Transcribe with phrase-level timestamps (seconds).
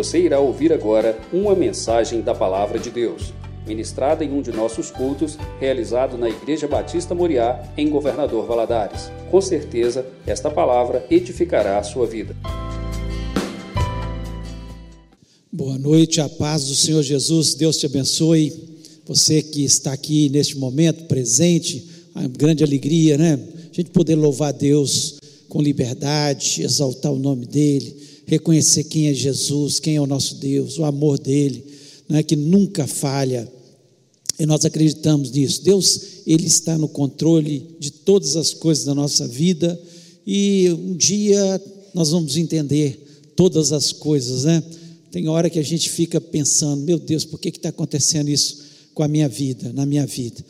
[0.00, 3.34] Você irá ouvir agora uma mensagem da Palavra de Deus,
[3.66, 9.10] ministrada em um de nossos cultos, realizado na Igreja Batista Moriá, em Governador Valadares.
[9.30, 12.34] Com certeza, esta palavra edificará a sua vida.
[15.52, 18.54] Boa noite, a paz do Senhor Jesus, Deus te abençoe.
[19.06, 23.38] Você que está aqui neste momento presente, uma grande alegria, né?
[23.70, 29.80] A gente poder louvar Deus com liberdade, exaltar o nome dEle, reconhecer quem é Jesus,
[29.80, 31.64] quem é o nosso Deus, o amor dEle,
[32.08, 32.22] né?
[32.22, 33.50] que nunca falha.
[34.38, 35.64] E nós acreditamos nisso.
[35.64, 39.78] Deus, Ele está no controle de todas as coisas da nossa vida
[40.24, 41.60] e um dia
[41.92, 44.62] nós vamos entender todas as coisas, né?
[45.10, 48.58] Tem hora que a gente fica pensando, meu Deus, por que está acontecendo isso
[48.94, 50.44] com a minha vida, na minha vida?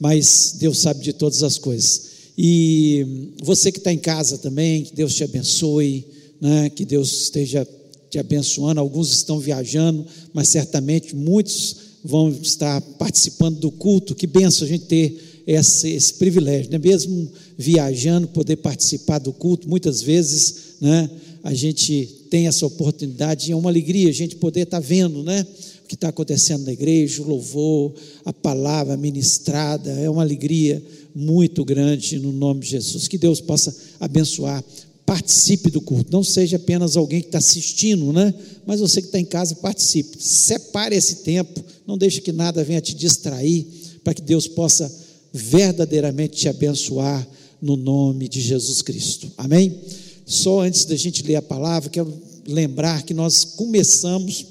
[0.00, 2.10] Mas Deus sabe de todas as coisas.
[2.36, 6.04] E você que está em casa também, que Deus te abençoe,
[6.42, 6.68] né?
[6.68, 7.66] que Deus esteja
[8.10, 8.80] te abençoando.
[8.80, 14.12] Alguns estão viajando, mas certamente muitos vão estar participando do culto.
[14.12, 16.78] Que benção a gente ter esse, esse privilégio, né?
[16.78, 19.68] mesmo viajando, poder participar do culto.
[19.68, 21.08] Muitas vezes né,
[21.44, 25.46] a gente tem essa oportunidade e é uma alegria a gente poder estar vendo né,
[25.84, 29.90] o que está acontecendo na igreja, o louvor, a palavra ministrada.
[29.92, 30.82] É uma alegria
[31.14, 33.06] muito grande no nome de Jesus.
[33.06, 34.64] Que Deus possa abençoar.
[35.12, 38.32] Participe do culto, não seja apenas alguém que está assistindo, né?
[38.64, 40.16] Mas você que está em casa, participe.
[40.18, 43.66] Separe esse tempo, não deixe que nada venha te distrair,
[44.02, 44.90] para que Deus possa
[45.30, 47.28] verdadeiramente te abençoar
[47.60, 49.30] no nome de Jesus Cristo.
[49.36, 49.78] Amém?
[50.24, 52.10] Só antes da gente ler a palavra, quero
[52.46, 54.46] lembrar que nós começamos,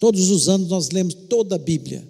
[0.00, 2.02] todos os anos nós lemos toda a Bíblia,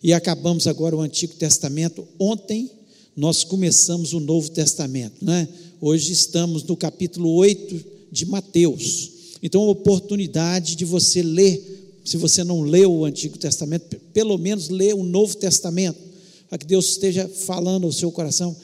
[0.00, 2.06] e acabamos agora o Antigo Testamento.
[2.16, 2.70] Ontem
[3.16, 5.46] nós começamos o Novo Testamento, né?
[5.80, 9.10] Hoje estamos no capítulo 8 de Mateus.
[9.42, 14.68] Então, a oportunidade de você ler, se você não leu o Antigo Testamento, pelo menos
[14.68, 15.98] ler o Novo Testamento,
[16.48, 18.54] para que Deus esteja falando ao seu coração.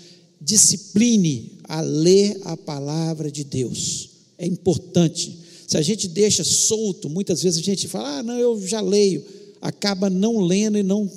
[0.41, 4.11] Discipline a ler a palavra de Deus.
[4.39, 5.37] É importante.
[5.67, 9.25] Se a gente deixa solto, muitas vezes a gente fala, ah, não, eu já leio,
[9.61, 11.11] acaba não lendo e não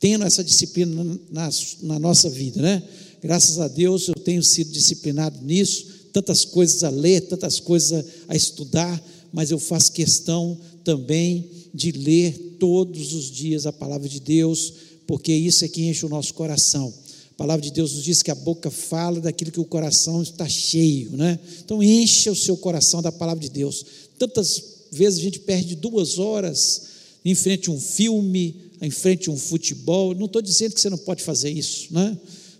[0.00, 1.50] tendo essa disciplina na,
[1.82, 2.82] na nossa vida, né?
[3.22, 8.34] Graças a Deus eu tenho sido disciplinado nisso, tantas coisas a ler, tantas coisas a
[8.34, 9.00] estudar,
[9.30, 14.72] mas eu faço questão também de ler todos os dias a palavra de Deus,
[15.06, 16.92] porque isso é que enche o nosso coração.
[17.32, 20.48] A palavra de Deus nos diz que a boca fala daquilo que o coração está
[20.48, 21.38] cheio, né?
[21.64, 23.84] Então encha o seu coração da palavra de Deus.
[24.18, 26.82] Tantas vezes a gente perde duas horas
[27.24, 30.14] em frente a um filme, em frente a um futebol.
[30.14, 32.16] Não estou dizendo que você não pode fazer isso, né?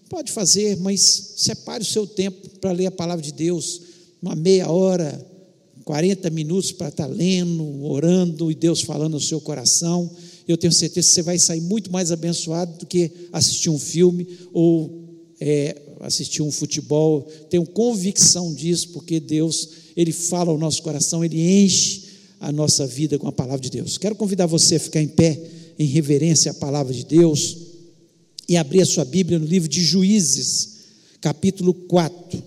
[0.09, 3.81] Pode fazer, mas separe o seu tempo para ler a palavra de Deus,
[4.21, 5.25] uma meia hora,
[5.85, 10.11] 40 minutos para estar lendo, orando e Deus falando no seu coração.
[10.47, 14.27] Eu tenho certeza que você vai sair muito mais abençoado do que assistir um filme
[14.53, 15.01] ou
[15.41, 17.23] é, assistir um futebol.
[17.49, 22.11] Tenho convicção disso, porque Deus, Ele fala ao nosso coração, Ele enche
[22.41, 23.97] a nossa vida com a palavra de Deus.
[23.97, 25.41] Quero convidar você a ficar em pé
[25.81, 27.57] em reverência à palavra de Deus
[28.47, 30.77] e abrir a sua Bíblia no livro de Juízes,
[31.23, 32.43] capítulo 4.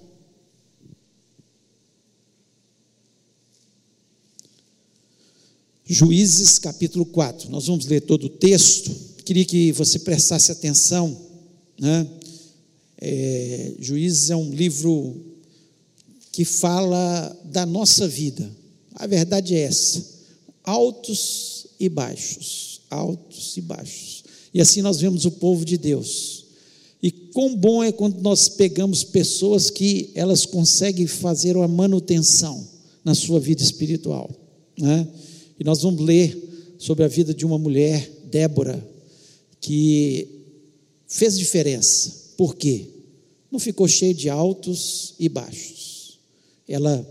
[5.83, 7.49] Juízes, capítulo 4.
[7.49, 8.91] Nós vamos ler todo o texto.
[9.25, 11.19] Queria que você prestasse atenção.
[11.79, 12.07] Né?
[13.01, 15.15] É, Juízes é um livro
[16.31, 18.47] que fala da nossa vida.
[18.93, 20.05] A verdade é essa:
[20.63, 24.23] altos e baixos altos e baixos.
[24.53, 26.45] E assim nós vemos o povo de Deus.
[27.01, 32.65] E quão bom é quando nós pegamos pessoas que elas conseguem fazer uma manutenção
[33.03, 34.29] na sua vida espiritual.
[34.77, 35.07] Né?
[35.59, 38.85] E nós vamos ler sobre a vida de uma mulher, Débora,
[39.59, 40.27] que
[41.07, 42.31] fez diferença.
[42.37, 42.87] Por quê?
[43.51, 46.19] Não ficou cheia de altos e baixos.
[46.67, 47.05] Ela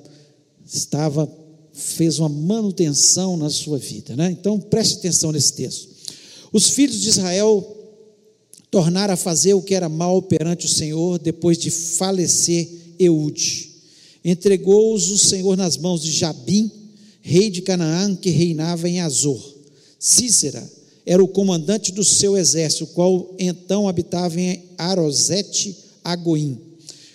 [0.64, 1.26] estava
[1.72, 4.14] fez uma manutenção na sua vida.
[4.16, 4.30] Né?
[4.30, 5.88] Então preste atenção nesse texto.
[6.52, 7.78] Os filhos de Israel
[8.70, 13.70] tornaram a fazer o que era mal perante o Senhor depois de falecer Eude.
[14.24, 16.70] Entregou-os o Senhor nas mãos de Jabim,
[17.20, 19.42] rei de Canaã, que reinava em Azor.
[19.98, 20.70] Cícera
[21.04, 26.58] era o comandante do seu exército, qual então habitava em Arosete Agoim.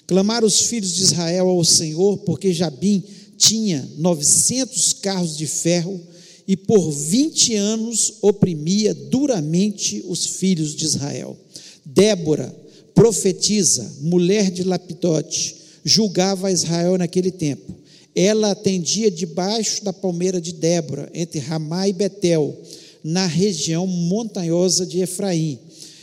[0.05, 3.03] Clamaram os filhos de Israel ao Senhor, porque Jabim
[3.37, 5.99] tinha 900 carros de ferro
[6.47, 11.37] e por 20 anos oprimia duramente os filhos de Israel.
[11.85, 12.53] Débora,
[12.95, 17.75] profetiza, mulher de Lapidote, julgava Israel naquele tempo.
[18.15, 22.59] ela atendia debaixo da palmeira de Débora, entre Ramá e Betel,
[23.03, 25.59] na região montanhosa de Efraim.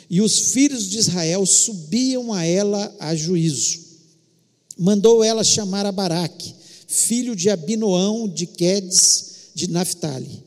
[0.08, 3.80] E os filhos de Israel subiam a ela a juízo.
[4.78, 6.54] Mandou ela chamar a Baraque,
[6.86, 10.42] filho de Abinoão de Quedes de Naphtali,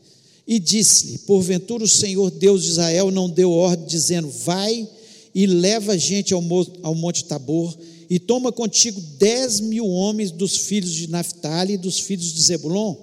[0.48, 4.88] e disse-lhe: Porventura o Senhor Deus de Israel não deu ordem, dizendo: Vai
[5.36, 6.44] e leva gente ao,
[6.82, 7.78] ao Monte Tabor
[8.10, 12.96] e toma contigo dez mil homens dos filhos de Naphtali e dos filhos de Zebulon,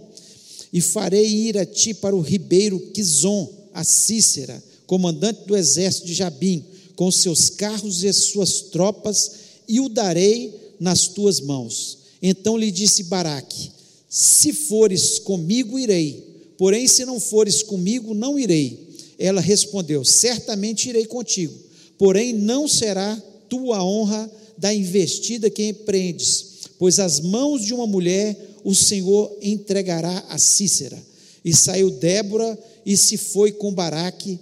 [0.72, 6.14] e farei ir a ti para o ribeiro Quizon, a Cícera, comandante do exército de
[6.14, 6.64] Jabim,
[6.96, 9.32] com seus carros e suas tropas,
[9.68, 11.98] e o darei nas tuas mãos.
[12.26, 13.70] Então lhe disse Baraque:
[14.08, 18.88] Se fores comigo, irei, porém, se não fores comigo, não irei.
[19.18, 21.52] Ela respondeu: Certamente irei contigo,
[21.98, 23.14] porém, não será
[23.46, 26.46] tua honra da investida que empreendes,
[26.78, 28.34] pois as mãos de uma mulher
[28.64, 30.98] o Senhor entregará a Cícera.
[31.44, 34.40] E saiu Débora e se foi com Baraque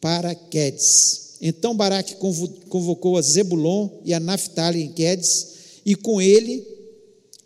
[0.00, 1.38] para Quedes.
[1.42, 2.14] Então Baraque
[2.68, 5.48] convocou a Zebulon e a Naphtali em Quedes,
[5.84, 6.75] e com ele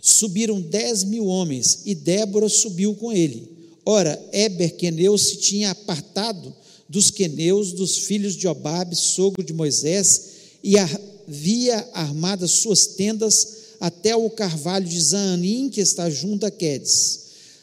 [0.01, 3.49] subiram dez mil homens, e Débora subiu com ele.
[3.85, 6.55] Ora, Eber Queneu se tinha apartado
[6.89, 10.23] dos queneus, dos filhos de Obabe, sogro de Moisés,
[10.63, 17.21] e havia armado suas tendas até o carvalho de Zaanim, que está junto a Quedes.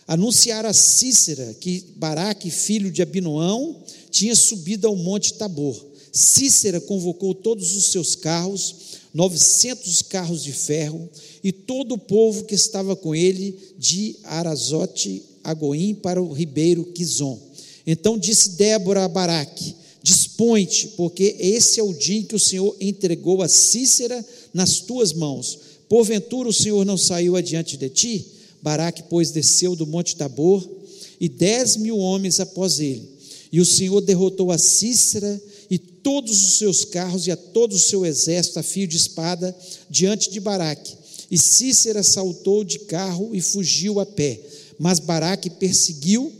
[0.07, 5.85] Anunciaram a Cícera que Baraque, filho de Abinoão, tinha subido ao monte Tabor.
[6.11, 8.73] Cícera convocou todos os seus carros,
[9.17, 11.09] 900 carros de ferro,
[11.43, 16.83] e todo o povo que estava com ele, de Arazote a Goim para o ribeiro
[16.93, 17.39] Quizon.
[17.87, 19.73] Então disse Débora a Baraque:
[20.03, 24.23] Dispõe-te, porque esse é o dia em que o Senhor entregou a Cícera
[24.53, 25.57] nas tuas mãos.
[25.89, 28.25] Porventura o Senhor não saiu adiante de ti?
[28.61, 30.63] Baraque, pois, desceu do monte Tabor,
[31.19, 33.09] e dez mil homens após ele.
[33.51, 37.79] E o Senhor derrotou a Cícera e todos os seus carros e a todo o
[37.79, 39.55] seu exército a fio de espada
[39.89, 40.95] diante de Baraque.
[41.29, 44.39] E Cícera saltou de carro e fugiu a pé.
[44.79, 46.31] Mas Baraque perseguiu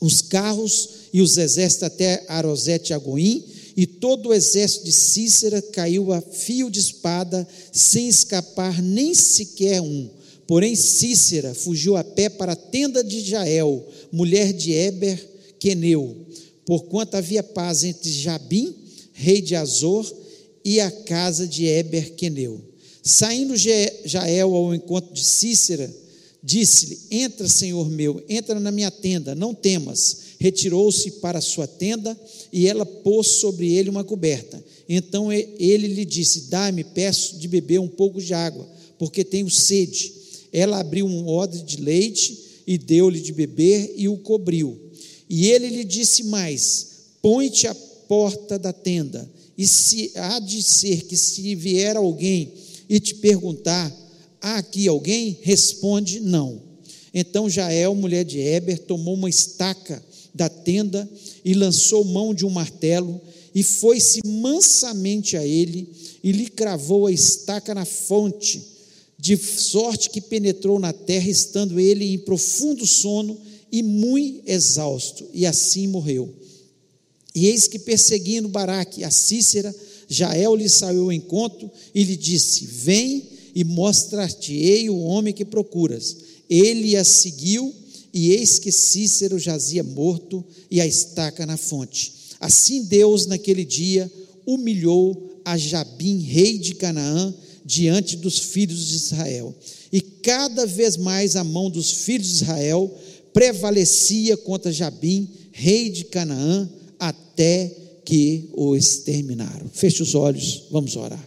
[0.00, 3.44] os carros e os exércitos até Arosete e Agoim,
[3.76, 9.82] e todo o exército de Cícera caiu a fio de espada, sem escapar nem sequer
[9.82, 10.08] um.
[10.46, 15.18] Porém, Cícera fugiu a pé para a tenda de Jael, mulher de Eber,
[15.58, 16.25] Queneu,
[16.66, 18.74] porquanto havia paz entre Jabim,
[19.14, 20.04] rei de Azor,
[20.62, 22.60] e a casa de Eber, Queneu.
[23.02, 25.88] Saindo Jael ao encontro de Cícera,
[26.46, 30.18] Disse-lhe: Entra, Senhor meu, entra na minha tenda, não temas.
[30.38, 32.16] Retirou-se para sua tenda
[32.52, 34.62] e ela pôs sobre ele uma coberta.
[34.88, 38.64] Então ele lhe disse: Dá-me, peço de beber um pouco de água,
[38.96, 40.12] porque tenho sede.
[40.52, 44.78] Ela abriu um odre de leite e deu-lhe de beber e o cobriu.
[45.28, 46.88] E ele lhe disse mais:
[47.22, 52.52] Põe-te à porta da tenda, e se há de ser que se vier alguém
[52.88, 53.92] e te perguntar
[54.46, 55.36] Há aqui alguém?
[55.42, 56.62] Responde: Não.
[57.12, 60.00] Então Jael, mulher de Eber, tomou uma estaca
[60.32, 61.08] da tenda
[61.44, 63.20] e lançou mão de um martelo
[63.52, 65.88] e foi-se mansamente a ele
[66.22, 68.62] e lhe cravou a estaca na fonte,
[69.18, 73.36] de sorte que penetrou na terra, estando ele em profundo sono
[73.70, 76.32] e muito exausto, e assim morreu.
[77.34, 79.74] E eis que perseguindo Baraque, a Cícera,
[80.08, 83.22] Jael lhe saiu ao encontro e lhe disse: Vem
[83.54, 86.16] e mostrar-te-ei o homem que procuras.
[86.48, 87.74] Ele a seguiu,
[88.12, 92.12] e eis que Cícero jazia morto e a estaca na fonte.
[92.40, 94.10] Assim Deus, naquele dia,
[94.46, 99.54] humilhou a Jabim, rei de Canaã, diante dos filhos de Israel.
[99.92, 102.94] E cada vez mais a mão dos filhos de Israel
[103.36, 106.66] prevalecia contra Jabim, rei de Canaã,
[106.98, 107.70] até
[108.02, 109.66] que o exterminaram.
[109.70, 111.22] Feche os olhos, vamos orar.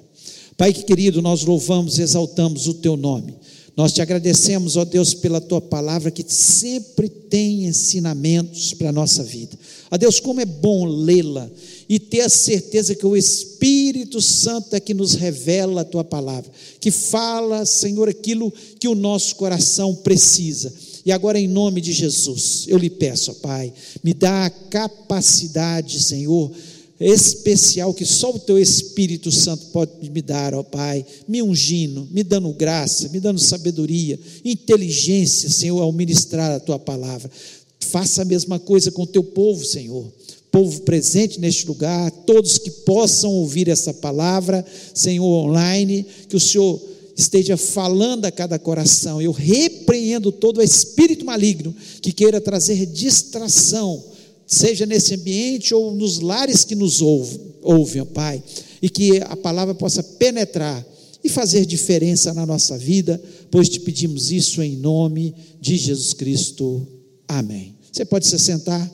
[0.57, 3.35] Pai querido, nós louvamos exaltamos o teu nome.
[3.77, 9.23] Nós te agradecemos, ó Deus, pela tua palavra que sempre tem ensinamentos para a nossa
[9.23, 9.55] vida.
[9.91, 11.47] Ó Deus, como é bom lê-la
[11.87, 16.49] e ter a certeza que o Espírito Santo é que nos revela a tua palavra,
[16.79, 20.73] que fala, Senhor, aquilo que o nosso coração precisa.
[21.05, 25.99] E agora, em nome de Jesus, eu lhe peço, ó Pai, me dá a capacidade,
[25.99, 26.51] Senhor,
[26.99, 32.23] especial que só o teu Espírito Santo pode me dar, ó Pai, me ungindo, me
[32.23, 37.31] dando graça, me dando sabedoria, inteligência, Senhor, ao ministrar a tua palavra.
[37.79, 40.11] Faça a mesma coisa com o teu povo, Senhor.
[40.51, 46.81] Povo presente neste lugar, todos que possam ouvir essa palavra, Senhor, online, que o Senhor
[47.19, 49.21] esteja falando a cada coração.
[49.21, 54.01] Eu repreendo todo espírito maligno que queira trazer distração,
[54.47, 58.41] seja nesse ambiente ou nos lares que nos ouvem, ouvem, Pai,
[58.81, 60.85] e que a palavra possa penetrar
[61.21, 63.21] e fazer diferença na nossa vida,
[63.51, 66.87] pois te pedimos isso em nome de Jesus Cristo.
[67.27, 67.75] Amém.
[67.91, 68.89] Você pode se sentar?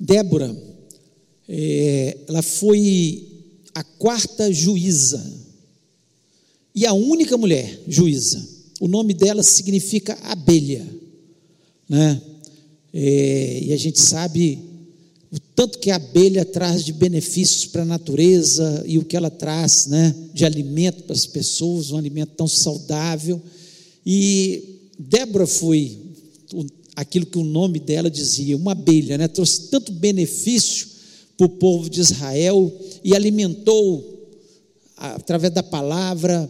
[0.00, 0.54] Débora,
[1.48, 3.26] é, ela foi
[3.74, 5.24] a quarta juíza
[6.74, 8.46] e a única mulher juíza.
[8.80, 10.86] O nome dela significa abelha,
[11.88, 12.20] né?
[12.92, 14.58] É, e a gente sabe
[15.30, 19.30] o tanto que a abelha traz de benefícios para a natureza e o que ela
[19.30, 23.40] traz, né, de alimento para as pessoas, um alimento tão saudável.
[24.04, 25.98] E Débora foi
[26.94, 29.28] aquilo que o nome dela dizia, uma abelha, né?
[29.28, 30.95] trouxe tanto benefício
[31.36, 32.72] para o povo de Israel
[33.04, 34.30] e alimentou,
[34.96, 36.48] através da palavra,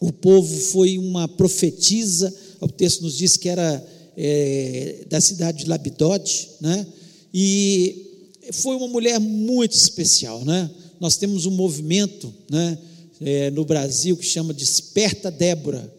[0.00, 3.84] o povo foi uma profetisa, o texto nos diz que era
[4.16, 6.86] é, da cidade de Labidote, né?
[7.32, 8.06] e
[8.52, 10.44] foi uma mulher muito especial.
[10.44, 10.70] Né?
[10.98, 12.78] Nós temos um movimento né,
[13.20, 15.92] é, no Brasil que chama Desperta Débora,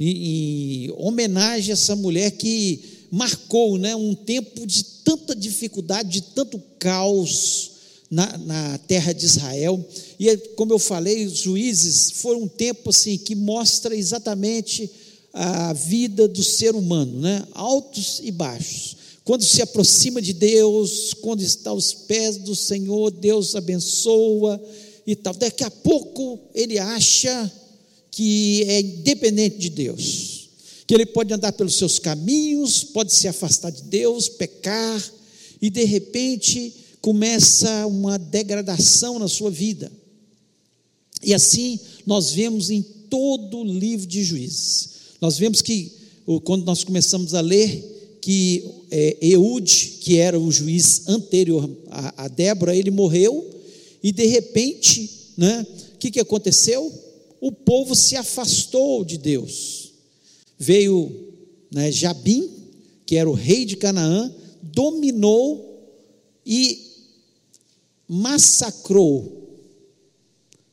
[0.00, 2.80] em, em homenagem a essa mulher que
[3.12, 7.72] marcou né, um tempo de tanta dificuldade, de tanto caos
[8.10, 9.86] na, na, terra de Israel.
[10.18, 14.90] E como eu falei, os juízes foram um tempo assim que mostra exatamente
[15.34, 17.46] a vida do ser humano, né?
[17.52, 18.96] altos e baixos.
[19.24, 24.60] Quando se aproxima de Deus, quando está aos pés do Senhor, Deus abençoa
[25.06, 25.34] e tal.
[25.34, 27.52] Daqui a pouco ele acha
[28.10, 30.31] que é independente de Deus
[30.92, 35.02] que ele pode andar pelos seus caminhos, pode se afastar de Deus, pecar,
[35.62, 36.70] e de repente
[37.00, 39.90] começa uma degradação na sua vida.
[41.22, 44.90] E assim nós vemos em todo o livro de juízes.
[45.18, 45.92] Nós vemos que,
[46.44, 52.28] quando nós começamos a ler, que é, Eude, que era o juiz anterior a, a
[52.28, 53.48] Débora, ele morreu,
[54.02, 56.92] e de repente, né, o que, que aconteceu?
[57.40, 59.82] O povo se afastou de Deus
[60.62, 61.10] veio
[61.72, 62.48] né, Jabim,
[63.04, 65.90] que era o rei de Canaã, dominou
[66.46, 66.78] e
[68.06, 69.40] massacrou.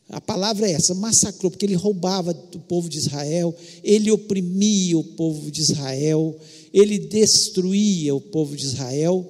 [0.09, 5.03] A palavra é essa, massacrou, porque ele roubava do povo de Israel, ele oprimia o
[5.03, 6.37] povo de Israel,
[6.71, 9.27] ele destruía o povo de Israel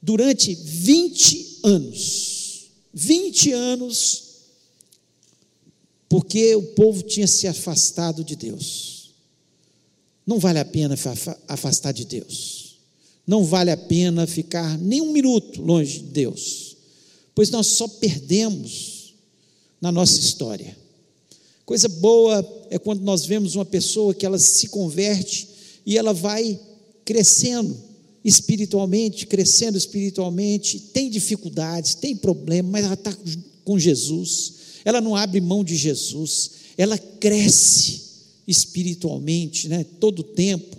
[0.00, 2.70] durante 20 anos.
[2.94, 4.24] 20 anos,
[6.08, 9.01] porque o povo tinha se afastado de Deus.
[10.32, 10.94] Não vale a pena
[11.46, 12.78] afastar de Deus.
[13.26, 16.74] Não vale a pena ficar nem um minuto longe de Deus,
[17.34, 19.12] pois nós só perdemos
[19.78, 20.74] na nossa história.
[21.66, 25.50] Coisa boa é quando nós vemos uma pessoa que ela se converte
[25.84, 26.58] e ela vai
[27.04, 27.76] crescendo
[28.24, 33.14] espiritualmente, crescendo espiritualmente, tem dificuldades, tem problemas, mas ela está
[33.66, 38.11] com Jesus, ela não abre mão de Jesus, ela cresce
[38.46, 40.76] espiritualmente, né, todo o tempo.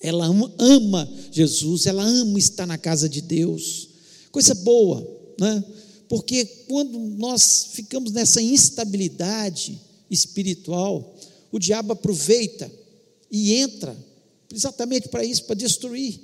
[0.00, 3.88] Ela ama, ama, Jesus, ela ama estar na casa de Deus.
[4.30, 5.06] Coisa boa,
[5.38, 5.64] né?
[6.08, 9.78] Porque quando nós ficamos nessa instabilidade
[10.10, 11.16] espiritual,
[11.52, 12.70] o diabo aproveita
[13.30, 13.96] e entra
[14.52, 16.18] exatamente para isso, para destruir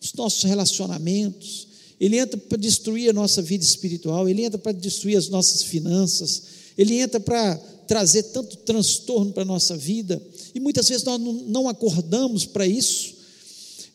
[0.00, 1.68] os nossos relacionamentos.
[2.00, 6.42] Ele entra para destruir a nossa vida espiritual, ele entra para destruir as nossas finanças,
[6.76, 10.22] ele entra para trazer tanto transtorno para a nossa vida,
[10.54, 13.16] e muitas vezes nós não acordamos para isso.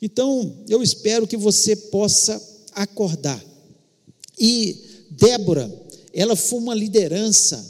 [0.02, 2.42] Então, eu espero que você possa
[2.74, 3.42] acordar.
[4.38, 4.78] E
[5.12, 5.72] Débora,
[6.12, 7.66] ela foi uma liderança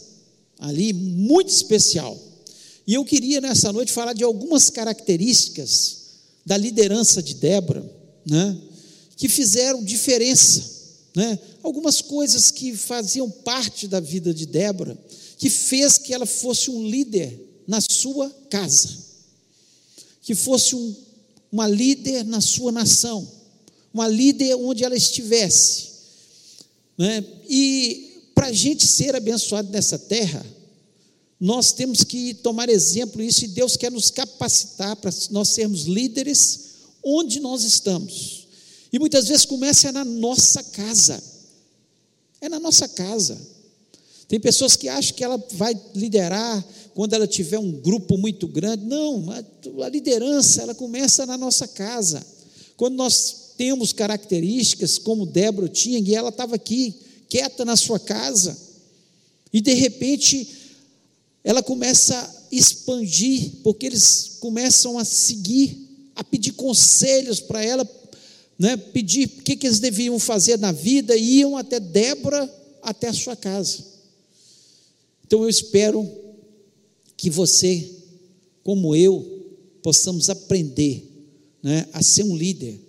[0.57, 2.17] ali muito especial.
[2.87, 5.97] E eu queria nessa noite falar de algumas características
[6.45, 7.83] da liderança de Débora,
[8.25, 8.57] né,
[9.17, 10.63] que fizeram diferença,
[11.15, 11.37] né?
[11.61, 14.97] Algumas coisas que faziam parte da vida de Débora
[15.43, 18.97] que fez que ela fosse um líder na sua casa,
[20.21, 20.95] que fosse um,
[21.51, 23.29] uma líder na sua nação,
[23.93, 25.89] uma líder onde ela estivesse.
[26.97, 27.25] Né?
[27.49, 30.45] E para a gente ser abençoado nessa terra,
[31.37, 36.59] nós temos que tomar exemplo disso e Deus quer nos capacitar para nós sermos líderes
[37.03, 38.47] onde nós estamos.
[38.93, 41.21] E muitas vezes começa na nossa casa.
[42.39, 43.52] É na nossa casa.
[44.33, 48.83] Tem pessoas que acham que ela vai liderar quando ela tiver um grupo muito grande.
[48.83, 52.25] Não, a liderança ela começa na nossa casa.
[52.75, 56.95] Quando nós temos características como Débora tinha, e ela estava aqui,
[57.29, 58.57] quieta na sua casa,
[59.53, 60.49] e de repente
[61.43, 65.77] ela começa a expandir, porque eles começam a seguir,
[66.15, 67.87] a pedir conselhos para ela,
[68.57, 73.09] né, pedir o que, que eles deviam fazer na vida, e iam até Débora, até
[73.09, 73.92] a sua casa.
[75.33, 76.07] Então eu espero
[77.17, 77.89] que você,
[78.63, 81.11] como eu, possamos aprender
[81.63, 82.79] né, a ser um líder,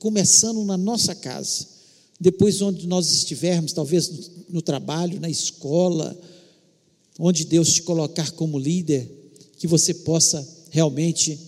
[0.00, 1.68] começando na nossa casa,
[2.18, 4.24] depois onde nós estivermos, talvez no,
[4.54, 6.20] no trabalho, na escola,
[7.16, 9.08] onde Deus te colocar como líder,
[9.56, 11.38] que você possa realmente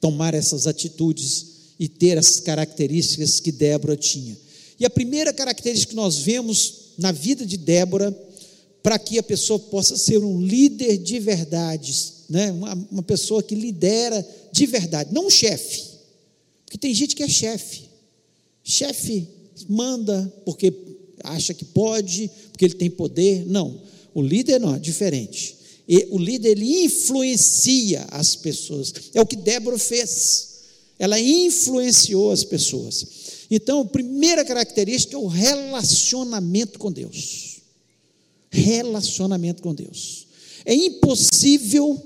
[0.00, 1.46] tomar essas atitudes
[1.78, 4.36] e ter as características que Débora tinha.
[4.80, 8.10] E a primeira característica que nós vemos na vida de Débora,
[8.82, 11.94] para que a pessoa possa ser um líder de verdade,
[12.28, 12.50] né?
[12.50, 15.82] uma, uma pessoa que lidera de verdade, não um chefe,
[16.64, 17.82] porque tem gente que é chefe,
[18.62, 19.28] chefe
[19.68, 20.72] manda porque
[21.22, 23.80] acha que pode, porque ele tem poder, não,
[24.14, 25.56] o líder não, é diferente.
[25.88, 28.92] E o líder ele influencia as pessoas.
[29.14, 30.48] É o que Débora fez.
[30.98, 33.04] Ela influenciou as pessoas.
[33.50, 37.51] Então, a primeira característica é o relacionamento com Deus.
[38.52, 40.26] Relacionamento com Deus.
[40.64, 42.00] É impossível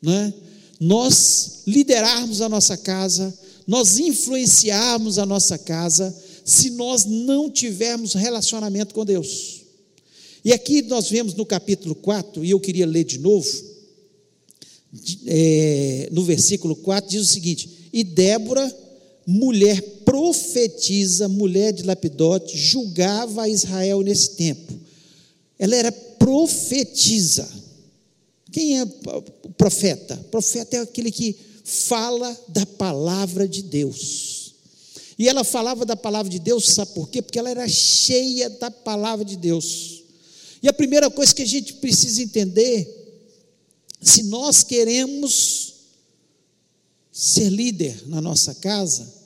[0.00, 0.32] né,
[0.78, 8.94] nós liderarmos a nossa casa, nós influenciarmos a nossa casa, se nós não tivermos relacionamento
[8.94, 9.62] com Deus.
[10.44, 13.48] E aqui nós vemos no capítulo 4, e eu queria ler de novo,
[15.26, 18.70] é, no versículo 4, diz o seguinte: E Débora,
[19.26, 24.83] mulher profetiza, mulher de Lapidote, julgava Israel nesse tempo.
[25.58, 27.48] Ela era profetiza.
[28.50, 30.14] Quem é o profeta?
[30.14, 34.54] O profeta é aquele que fala da palavra de Deus.
[35.18, 37.22] E ela falava da palavra de Deus, sabe por quê?
[37.22, 40.02] Porque ela era cheia da palavra de Deus.
[40.62, 42.88] E a primeira coisa que a gente precisa entender,
[44.00, 45.74] se nós queremos
[47.12, 49.23] ser líder na nossa casa,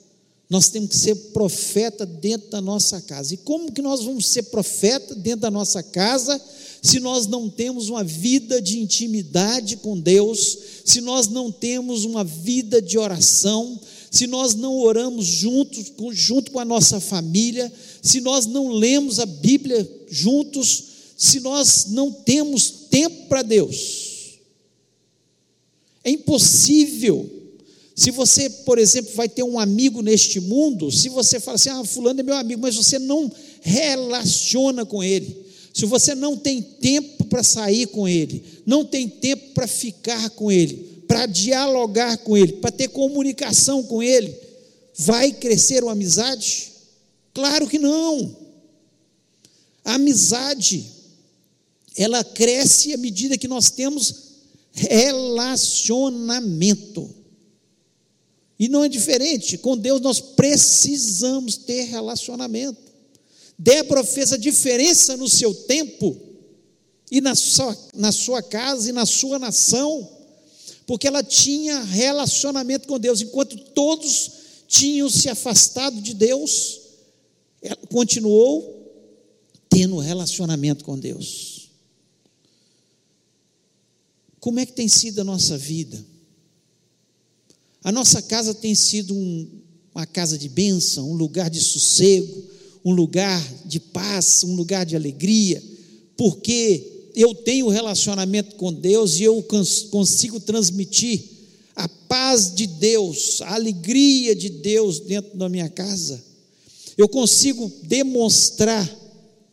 [0.49, 3.33] nós temos que ser profeta dentro da nossa casa.
[3.33, 6.41] E como que nós vamos ser profeta dentro da nossa casa
[6.81, 12.23] se nós não temos uma vida de intimidade com Deus, se nós não temos uma
[12.23, 18.45] vida de oração, se nós não oramos juntos, junto com a nossa família, se nós
[18.45, 20.83] não lemos a Bíblia juntos,
[21.17, 24.39] se nós não temos tempo para Deus.
[26.03, 27.38] É impossível.
[27.99, 31.83] Se você, por exemplo, vai ter um amigo neste mundo, se você fala assim, ah,
[31.83, 37.25] fulano é meu amigo, mas você não relaciona com ele, se você não tem tempo
[37.25, 42.53] para sair com ele, não tem tempo para ficar com ele, para dialogar com ele,
[42.53, 44.33] para ter comunicação com ele,
[44.95, 46.71] vai crescer uma amizade?
[47.33, 48.33] Claro que não.
[49.83, 50.85] A amizade
[51.97, 54.29] ela cresce à medida que nós temos
[54.71, 57.18] relacionamento.
[58.59, 62.91] E não é diferente, com Deus nós precisamos ter relacionamento.
[63.57, 66.15] Débora fez a diferença no seu tempo,
[67.11, 70.07] e na sua, na sua casa e na sua nação,
[70.85, 74.31] porque ela tinha relacionamento com Deus, enquanto todos
[74.67, 76.81] tinham se afastado de Deus,
[77.61, 78.75] ela continuou
[79.69, 81.69] tendo relacionamento com Deus.
[84.39, 86.03] Como é que tem sido a nossa vida?
[87.83, 89.47] A nossa casa tem sido um,
[89.93, 92.43] uma casa de bênção, um lugar de sossego,
[92.83, 95.61] um lugar de paz, um lugar de alegria,
[96.15, 99.43] porque eu tenho relacionamento com Deus e eu
[99.89, 101.23] consigo transmitir
[101.75, 106.23] a paz de Deus, a alegria de Deus dentro da minha casa.
[106.97, 108.87] Eu consigo demonstrar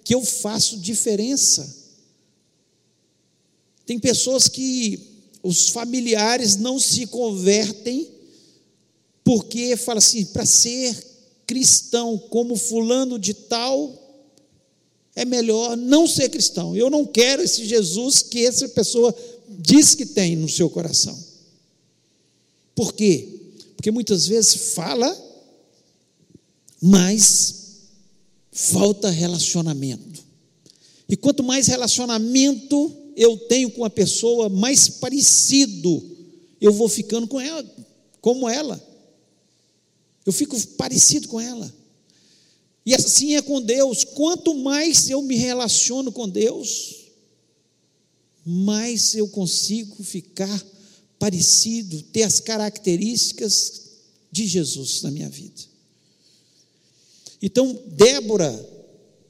[0.05, 1.87] que eu faço diferença
[3.87, 5.01] tem pessoas que
[5.43, 8.09] os familiares não se convertem
[9.27, 10.97] porque fala assim, para ser
[11.49, 14.23] cristão como fulano de tal,
[15.17, 16.77] é melhor não ser cristão.
[16.77, 19.13] Eu não quero esse Jesus que essa pessoa
[19.49, 21.19] diz que tem no seu coração.
[22.73, 23.41] Por quê?
[23.75, 25.13] Porque muitas vezes fala,
[26.81, 27.79] mas
[28.53, 30.23] falta relacionamento.
[31.09, 36.01] E quanto mais relacionamento eu tenho com a pessoa mais parecido,
[36.61, 37.69] eu vou ficando com ela,
[38.21, 38.81] como ela.
[40.27, 41.73] Eu fico parecido com ela.
[42.85, 44.05] E assim é com Deus.
[44.05, 47.07] Quanto mais eu me relaciono com Deus,
[48.45, 50.65] mais eu consigo ficar
[51.19, 53.83] parecido, ter as características
[54.31, 55.63] de Jesus na minha vida.
[57.41, 58.77] Então, Débora,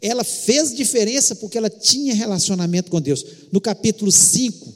[0.01, 3.25] ela fez diferença porque ela tinha relacionamento com Deus.
[3.53, 4.75] No capítulo 5,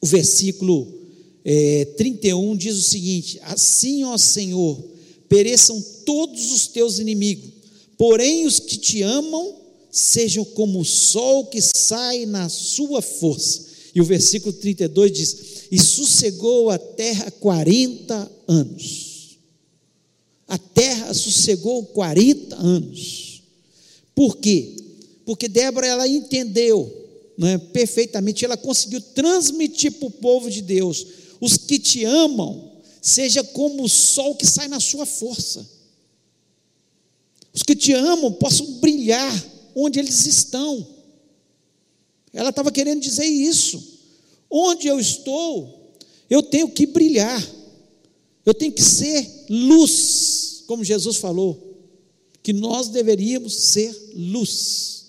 [0.00, 1.00] o versículo
[1.44, 4.97] é, 31 diz o seguinte: Assim, ó Senhor,
[5.28, 7.50] pereçam todos os teus inimigos,
[7.96, 9.56] porém os que te amam
[9.90, 13.66] sejam como o sol que sai na sua força.
[13.94, 15.36] E o versículo 32 diz:
[15.70, 19.38] E sossegou a terra 40 anos.
[20.46, 23.42] A terra sossegou 40 anos.
[24.14, 24.76] Por quê?
[25.24, 26.98] Porque Débora ela entendeu
[27.36, 31.06] né, perfeitamente, ela conseguiu transmitir para o povo de Deus:
[31.40, 32.67] os que te amam,
[33.00, 35.68] seja como o sol que sai na sua força.
[37.52, 39.32] Os que te amam possam brilhar
[39.74, 40.86] onde eles estão.
[42.32, 43.98] Ela estava querendo dizer isso.
[44.50, 45.94] Onde eu estou,
[46.28, 47.46] eu tenho que brilhar,
[48.44, 51.68] eu tenho que ser luz, como Jesus falou,
[52.42, 55.06] que nós deveríamos ser luz.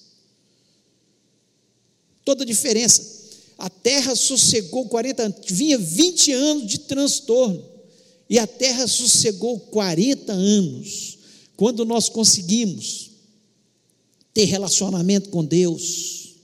[2.25, 3.19] Toda a diferença.
[3.57, 7.63] A terra sossegou 40 anos, vinha 20 anos de transtorno,
[8.29, 11.17] e a terra sossegou 40 anos.
[11.57, 13.09] Quando nós conseguimos
[14.33, 16.35] ter relacionamento com Deus,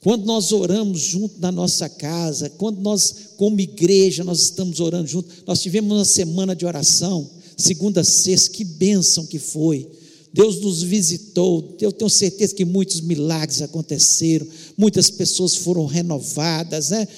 [0.00, 5.28] quando nós oramos junto na nossa casa, quando nós, como igreja, nós estamos orando junto,
[5.46, 9.90] nós tivemos uma semana de oração, segunda sexta, que bênção que foi.
[10.32, 17.08] Deus nos visitou, eu tenho certeza que muitos milagres aconteceram, muitas pessoas foram renovadas, né?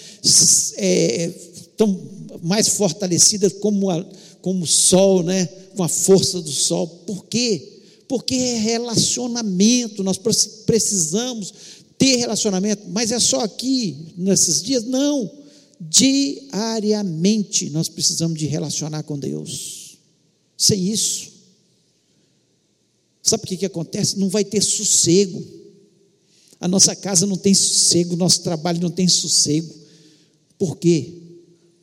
[0.77, 1.35] É,
[1.79, 2.01] estão
[2.43, 4.05] mais fortalecidas como, a,
[4.41, 5.47] como o sol, né?
[5.79, 6.87] com a força do sol.
[7.07, 7.83] Por quê?
[8.09, 10.19] Porque é relacionamento, nós
[10.67, 11.53] precisamos
[11.97, 14.85] ter relacionamento, mas é só aqui, nesses dias?
[14.85, 15.31] Não.
[15.81, 19.99] Diariamente nós precisamos de relacionar com Deus.
[20.57, 21.31] Sem isso,
[23.23, 24.19] sabe o que, que acontece?
[24.19, 25.45] Não vai ter sossego.
[26.61, 29.73] A nossa casa não tem sossego, nosso trabalho não tem sossego.
[30.59, 31.28] Por quê?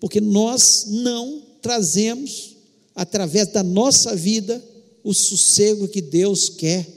[0.06, 2.58] Porque nós não trazemos,
[2.94, 4.64] através da nossa vida,
[5.04, 6.88] o sossego que Deus quer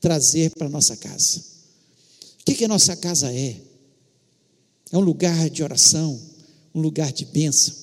[0.00, 1.40] trazer para a nossa casa.
[2.40, 3.60] O que, que a nossa casa é?
[4.90, 6.18] É um lugar de oração,
[6.74, 7.74] um lugar de bênção,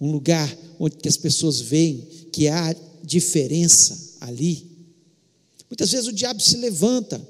[0.00, 4.70] um lugar onde as pessoas veem que há diferença ali.
[5.68, 7.20] Muitas vezes o diabo se levanta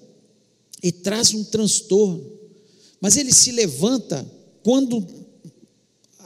[0.83, 2.23] e traz um transtorno,
[3.01, 4.31] mas ele se levanta
[4.63, 5.25] quando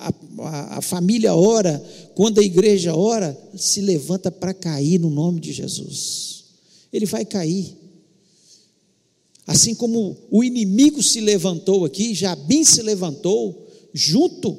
[0.01, 1.83] a, a, a família ora,
[2.15, 6.45] quando a igreja ora, se levanta para cair no nome de Jesus.
[6.93, 7.77] Ele vai cair.
[9.47, 14.57] Assim como o inimigo se levantou aqui, Jabim se levantou, junto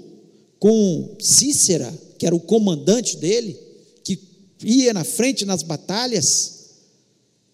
[0.59, 3.57] com Cícera, que era o comandante dele,
[4.03, 4.19] que
[4.63, 6.59] ia na frente nas batalhas,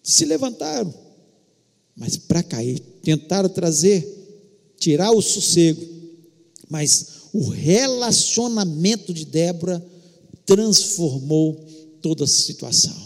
[0.02, 0.92] se levantaram,
[1.96, 4.06] mas para cair, tentaram trazer,
[4.78, 5.86] tirar o sossego,
[6.68, 9.80] mas o relacionamento de Débora
[10.44, 11.64] transformou
[12.02, 12.96] toda a situação.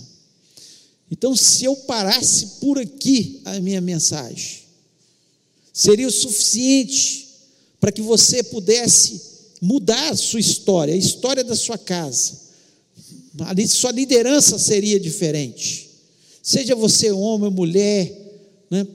[1.11, 4.61] Então, se eu parasse por aqui a minha mensagem,
[5.71, 7.29] seria o suficiente
[7.79, 9.21] para que você pudesse
[9.61, 12.41] mudar a sua história, a história da sua casa.
[13.69, 15.91] Sua liderança seria diferente.
[16.43, 18.11] Seja você homem mulher,
[18.71, 18.87] né?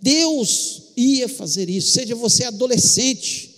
[0.00, 1.90] Deus ia fazer isso.
[1.90, 3.53] Seja você adolescente,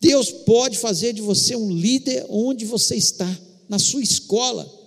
[0.00, 4.78] Deus pode fazer de você um líder onde você está, na sua escola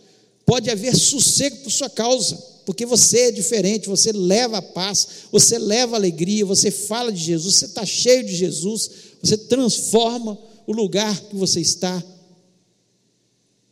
[0.51, 5.57] pode haver sossego por sua causa, porque você é diferente, você leva a paz, você
[5.57, 10.73] leva a alegria, você fala de Jesus, você está cheio de Jesus, você transforma o
[10.73, 12.03] lugar que você está.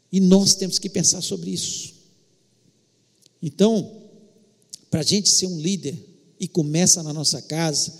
[0.10, 1.96] E nós temos que pensar sobre isso.
[3.42, 4.04] Então,
[4.90, 7.94] para a gente ser um líder, e começa na nossa casa,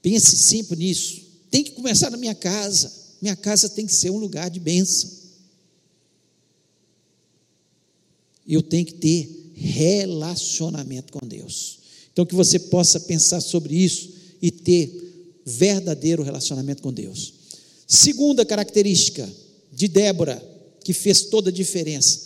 [0.00, 1.25] pense sempre nisso.
[1.56, 2.92] Tem que começar na minha casa.
[3.18, 5.10] Minha casa tem que ser um lugar de bênção.
[8.46, 11.78] eu tenho que ter relacionamento com Deus.
[12.12, 14.10] Então, que você possa pensar sobre isso
[14.42, 17.32] e ter verdadeiro relacionamento com Deus.
[17.88, 19.26] Segunda característica
[19.72, 20.46] de Débora,
[20.84, 22.20] que fez toda a diferença,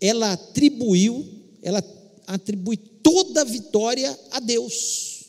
[0.00, 1.24] ela atribuiu,
[1.62, 1.84] ela
[2.26, 5.26] atribui toda a vitória a Deus.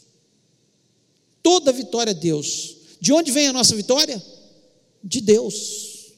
[1.44, 2.83] Toda a vitória a Deus.
[3.04, 4.24] De onde vem a nossa vitória?
[5.04, 6.14] De Deus.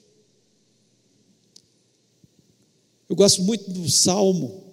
[3.10, 4.64] Eu gosto muito do salmo,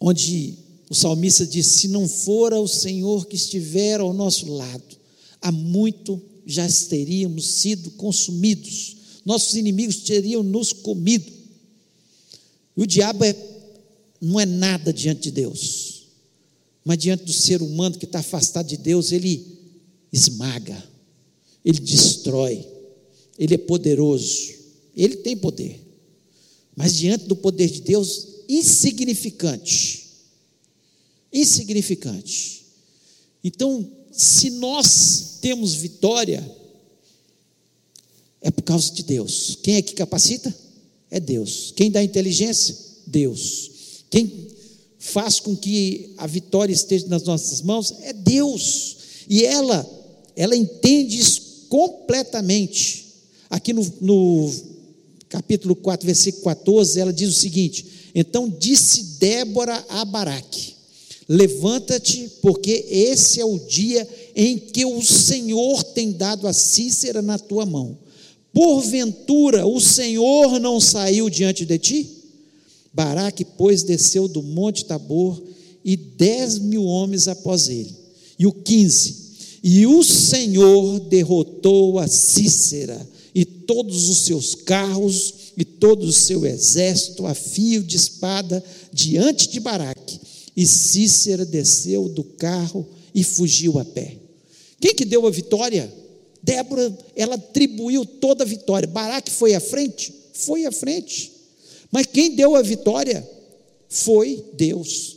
[0.00, 0.58] onde
[0.90, 4.96] o salmista diz: Se não fora o Senhor que estiver ao nosso lado,
[5.40, 11.32] há muito já teríamos sido consumidos, nossos inimigos teriam nos comido.
[12.76, 13.32] E o diabo é
[14.20, 16.08] não é nada diante de Deus.
[16.84, 19.56] Mas diante do ser humano que está afastado de Deus, ele
[20.12, 20.95] esmaga,
[21.66, 22.64] ele destrói,
[23.36, 24.54] ele é poderoso,
[24.96, 25.84] ele tem poder.
[26.76, 30.06] Mas diante do poder de Deus, insignificante.
[31.32, 32.66] Insignificante.
[33.42, 36.48] Então, se nós temos vitória,
[38.40, 39.58] é por causa de Deus.
[39.60, 40.54] Quem é que capacita?
[41.10, 41.72] É Deus.
[41.74, 42.76] Quem dá inteligência?
[43.08, 44.04] Deus.
[44.08, 44.50] Quem
[45.00, 47.92] faz com que a vitória esteja nas nossas mãos?
[48.02, 48.96] É Deus.
[49.28, 49.84] E ela,
[50.36, 53.06] ela entende isso completamente.
[53.48, 54.52] Aqui no, no
[55.28, 60.74] capítulo 4, versículo 14, ela diz o seguinte: Então disse Débora a Baraque:
[61.28, 67.38] Levanta-te, porque esse é o dia em que o Senhor tem dado a Cícera na
[67.38, 67.98] tua mão.
[68.52, 72.10] Porventura o Senhor não saiu diante de ti?
[72.92, 75.42] Baraque, pois, desceu do monte Tabor
[75.84, 77.94] e dez mil homens após ele.
[78.38, 79.25] E o 15:
[79.68, 86.46] E o Senhor derrotou a Cícera e todos os seus carros e todo o seu
[86.46, 90.20] exército a fio de espada diante de Baraque
[90.56, 94.16] e Cícera desceu do carro e fugiu a pé.
[94.80, 95.92] Quem que deu a vitória?
[96.40, 98.86] Débora, ela atribuiu toda a vitória.
[98.86, 100.14] Baraque foi à frente?
[100.32, 101.32] Foi à frente.
[101.90, 103.28] Mas quem deu a vitória
[103.88, 105.16] foi Deus.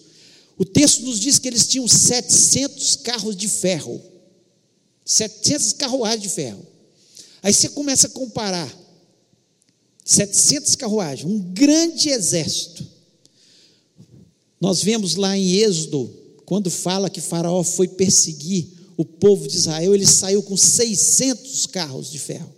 [0.58, 4.02] O texto nos diz que eles tinham 700 carros de ferro.
[5.10, 6.66] 700 carruagens de ferro.
[7.42, 8.72] Aí você começa a comparar
[10.06, 12.86] 700 carruagens, um grande exército
[14.60, 16.14] nós vemos lá em Êxodo,
[16.46, 18.68] quando fala que Faraó foi perseguir
[18.98, 22.54] o povo de Israel, ele saiu com 600 carros de ferro.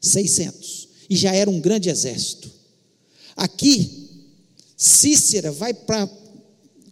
[0.00, 0.88] 600.
[1.08, 2.50] E já era um grande exército.
[3.34, 4.08] Aqui,
[4.76, 6.08] Cícera vai para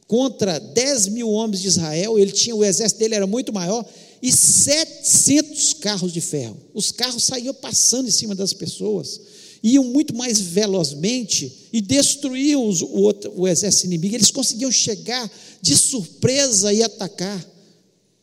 [0.07, 3.85] contra 10 mil homens de Israel, ele tinha, o exército dele era muito maior,
[4.23, 6.57] e 700 carros de ferro.
[6.75, 9.21] Os carros saíam passando em cima das pessoas
[9.63, 14.15] iam muito mais velozmente e destruíam os, o, outro, o exército inimigo.
[14.15, 17.45] Eles conseguiam chegar de surpresa e atacar.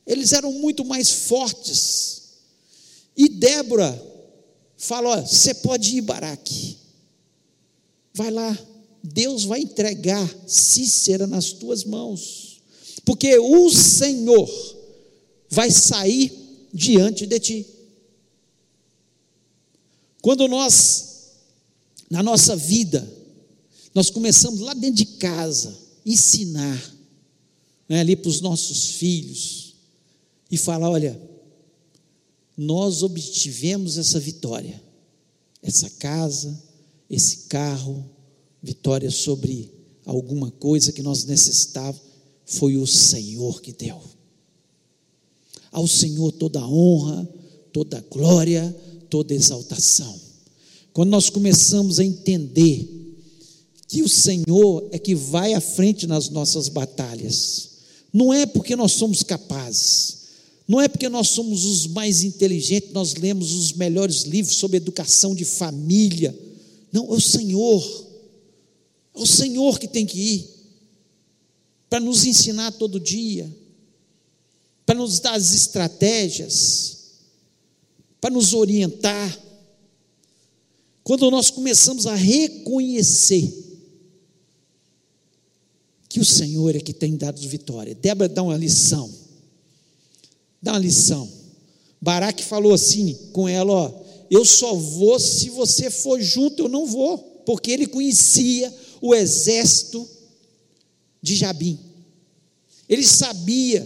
[0.05, 2.21] Eles eram muito mais fortes.
[3.17, 4.01] E Débora
[4.77, 6.77] falou: Você pode ir, Baraque.
[8.13, 8.57] Vai lá.
[9.03, 12.61] Deus vai entregar Cícera nas tuas mãos.
[13.03, 14.49] Porque o Senhor
[15.55, 17.65] vai sair diante de ti.
[20.21, 21.13] Quando nós
[22.09, 23.07] na nossa vida,
[23.93, 26.95] nós começamos lá dentro de casa, ensinar,
[27.87, 29.75] né, ali para os nossos filhos,
[30.51, 31.19] e falar: olha,
[32.57, 34.83] nós obtivemos essa vitória,
[35.63, 36.61] essa casa,
[37.09, 38.05] esse carro,
[38.61, 39.71] vitória sobre
[40.05, 42.01] alguma coisa que nós necessitávamos,
[42.45, 44.14] foi o Senhor que deu.
[45.75, 47.27] Ao Senhor toda honra,
[47.73, 48.73] toda glória,
[49.09, 50.17] toda exaltação.
[50.93, 52.87] Quando nós começamos a entender
[53.85, 57.71] que o Senhor é que vai à frente nas nossas batalhas,
[58.13, 60.19] não é porque nós somos capazes,
[60.65, 65.35] não é porque nós somos os mais inteligentes, nós lemos os melhores livros sobre educação
[65.35, 66.33] de família.
[66.89, 68.07] Não, é o Senhor.
[69.13, 70.49] É o Senhor que tem que ir
[71.89, 73.53] para nos ensinar todo dia,
[74.85, 76.97] para nos dar as estratégias,
[78.21, 79.39] para nos orientar.
[81.03, 83.51] Quando nós começamos a reconhecer
[86.07, 87.93] que o Senhor é que tem dado vitória.
[87.93, 89.11] Débora dá uma lição.
[90.61, 91.29] Dá uma lição.
[92.01, 96.85] Baraque falou assim com ela: Ó, eu só vou se você for junto, eu não
[96.85, 100.07] vou, porque ele conhecia o exército
[101.21, 101.79] de Jabim.
[102.87, 103.85] Ele sabia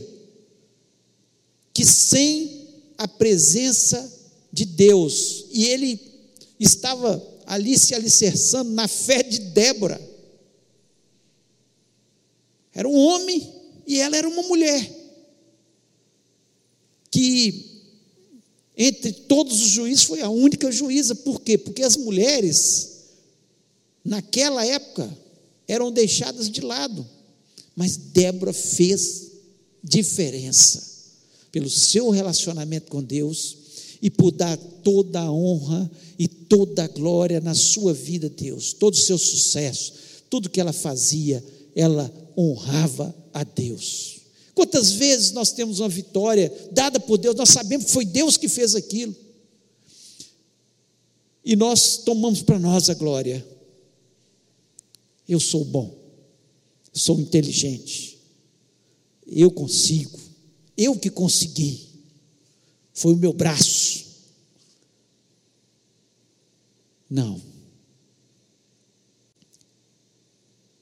[1.73, 4.11] que sem a presença
[4.51, 5.99] de Deus, e ele
[6.59, 9.99] estava ali se alicerçando na fé de Débora.
[12.73, 13.53] Era um homem
[13.87, 14.97] e ela era uma mulher.
[17.09, 17.83] Que
[18.77, 21.15] entre todos os juízes foi a única juíza.
[21.15, 21.57] Por quê?
[21.57, 23.05] Porque as mulheres,
[24.03, 25.11] naquela época,
[25.67, 27.07] eram deixadas de lado.
[27.75, 29.31] Mas Débora fez
[29.83, 30.98] diferença
[31.51, 33.57] pelo seu relacionamento com Deus
[34.01, 38.93] e por dar toda a honra e toda a glória na sua vida, Deus, todo
[38.93, 39.93] o seu sucesso,
[40.29, 41.43] tudo que ela fazia,
[41.75, 44.17] ela honrava a Deus.
[44.53, 48.47] Quantas vezes nós temos uma vitória dada por Deus, nós sabemos que foi Deus que
[48.47, 49.15] fez aquilo,
[51.43, 53.45] e nós tomamos para nós a glória.
[55.27, 55.99] Eu sou bom,
[56.93, 58.19] Sou inteligente.
[59.25, 60.19] Eu consigo.
[60.81, 61.89] Eu que consegui.
[62.93, 64.05] Foi o meu braço.
[67.09, 67.41] Não.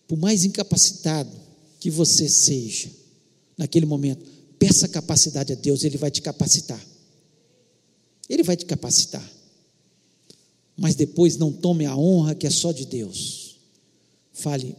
[0.07, 1.35] Por mais incapacitado
[1.79, 2.91] que você seja,
[3.57, 4.23] naquele momento,
[4.59, 6.85] peça capacidade a Deus, Ele vai te capacitar.
[8.29, 9.27] Ele vai te capacitar.
[10.77, 13.57] Mas depois não tome a honra que é só de Deus.
[14.31, 14.75] Fale,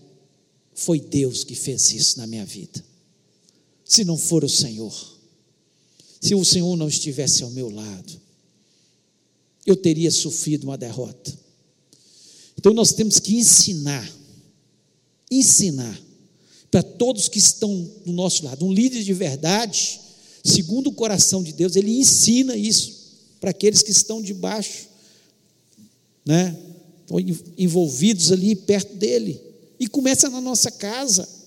[0.75, 2.85] foi Deus que fez isso na minha vida.
[3.89, 5.19] Se não for o Senhor,
[6.21, 8.21] se o Senhor não estivesse ao meu lado,
[9.65, 11.37] eu teria sofrido uma derrota.
[12.59, 14.07] Então nós temos que ensinar,
[15.31, 15.99] ensinar
[16.71, 18.67] para todos que estão do nosso lado.
[18.67, 19.99] Um líder de verdade,
[20.45, 22.99] segundo o coração de Deus, ele ensina isso
[23.41, 24.89] para aqueles que estão debaixo,
[26.27, 26.57] né?
[27.57, 29.41] envolvidos ali perto dele.
[29.81, 31.38] E começa na nossa casa.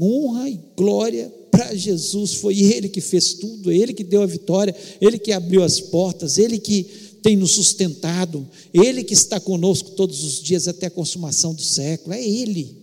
[0.00, 2.34] Honra e glória para Jesus.
[2.34, 6.38] Foi Ele que fez tudo, Ele que deu a vitória, Ele que abriu as portas,
[6.38, 6.84] Ele que
[7.22, 12.14] tem nos sustentado, Ele que está conosco todos os dias até a consumação do século.
[12.14, 12.76] É Ele.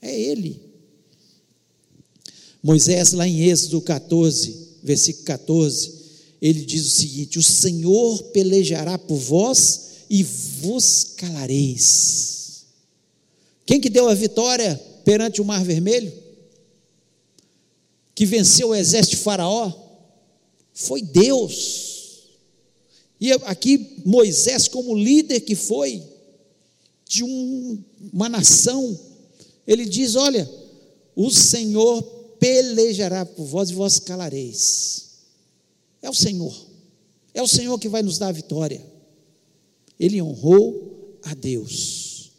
[0.00, 0.60] É Ele.
[2.62, 6.04] Moisés, lá em Êxodo 14, versículo 14,
[6.40, 9.80] ele diz o seguinte: O Senhor pelejará por vós
[10.10, 12.64] e vos calareis.
[13.64, 16.12] Quem que deu a vitória perante o Mar Vermelho?
[18.14, 19.72] Que venceu o exército de Faraó?
[20.72, 21.94] Foi Deus.
[23.20, 26.02] E aqui Moisés, como líder que foi
[27.08, 28.98] de um, uma nação,
[29.66, 30.50] ele diz: Olha,
[31.14, 32.02] o Senhor
[32.38, 35.04] pelejará por vós e vós calareis.
[36.02, 36.54] É o Senhor,
[37.32, 38.84] é o Senhor que vai nos dar a vitória.
[39.98, 42.32] Ele honrou a Deus.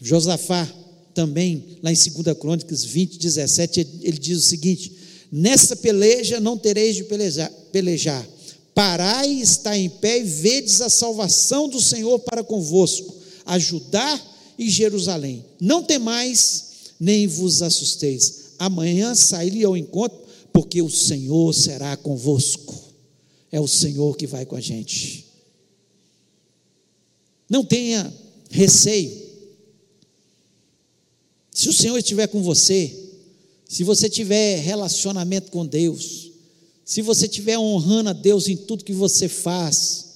[0.00, 0.70] Josafá
[1.14, 4.92] também, lá em 2 Crônicas 20, 17, ele diz o seguinte:
[5.30, 8.26] Nessa peleja não tereis de pelejar, pelejar.
[8.74, 13.14] parai, está em pé e vedes a salvação do Senhor para convosco,
[13.46, 14.20] ajudar
[14.58, 15.44] e Jerusalém.
[15.60, 16.64] Não temais,
[16.98, 18.54] nem vos assusteis.
[18.58, 20.18] Amanhã sairei ao encontro,
[20.52, 22.74] porque o Senhor será convosco.
[23.50, 25.26] É o Senhor que vai com a gente.
[27.48, 28.12] Não tenha
[28.50, 29.23] receio.
[31.54, 32.92] Se o Senhor estiver com você,
[33.66, 36.32] se você tiver relacionamento com Deus,
[36.84, 40.06] se você estiver honrando a Deus em tudo que você faz,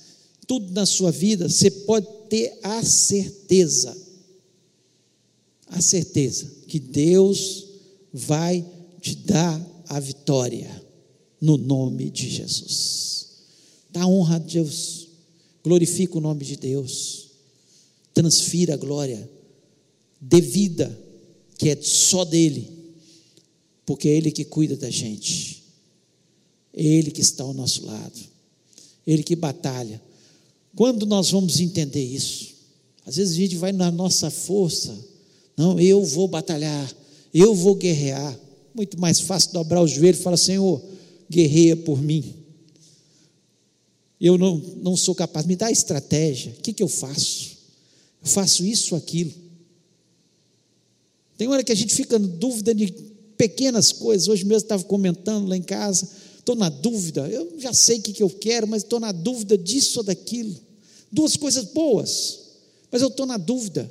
[0.47, 3.97] tudo na sua vida, você pode ter a certeza
[5.71, 7.67] a certeza que Deus
[8.13, 8.65] vai
[9.01, 10.83] te dar a vitória
[11.41, 13.27] no nome de Jesus.
[13.91, 15.09] Dá honra a Deus,
[15.63, 17.29] glorifica o nome de Deus,
[18.15, 19.29] transfira a glória
[20.21, 20.99] devida,
[21.59, 22.71] que é só dele,
[23.85, 25.63] porque é Ele que cuida da gente,
[26.73, 28.19] é Ele que está ao nosso lado,
[29.07, 30.01] é Ele que batalha.
[30.75, 32.55] Quando nós vamos entender isso?
[33.05, 34.97] Às vezes a gente vai na nossa força,
[35.57, 36.95] não, eu vou batalhar,
[37.35, 38.39] eu vou guerrear.
[38.73, 40.81] Muito mais fácil dobrar o joelho e falar: Senhor,
[41.29, 42.33] guerreia por mim.
[44.21, 46.53] Eu não, não sou capaz, me dá estratégia.
[46.57, 47.57] O que, que eu faço?
[48.23, 49.33] Eu faço isso aquilo.
[51.39, 52.93] Tem hora que a gente fica na dúvida de
[53.37, 54.27] pequenas coisas.
[54.27, 56.07] Hoje mesmo estava comentando lá em casa.
[56.37, 57.29] Estou na dúvida.
[57.29, 60.55] Eu já sei o que, que eu quero, mas estou na dúvida disso ou daquilo.
[61.11, 62.41] Duas coisas boas,
[62.91, 63.89] mas eu estou na dúvida.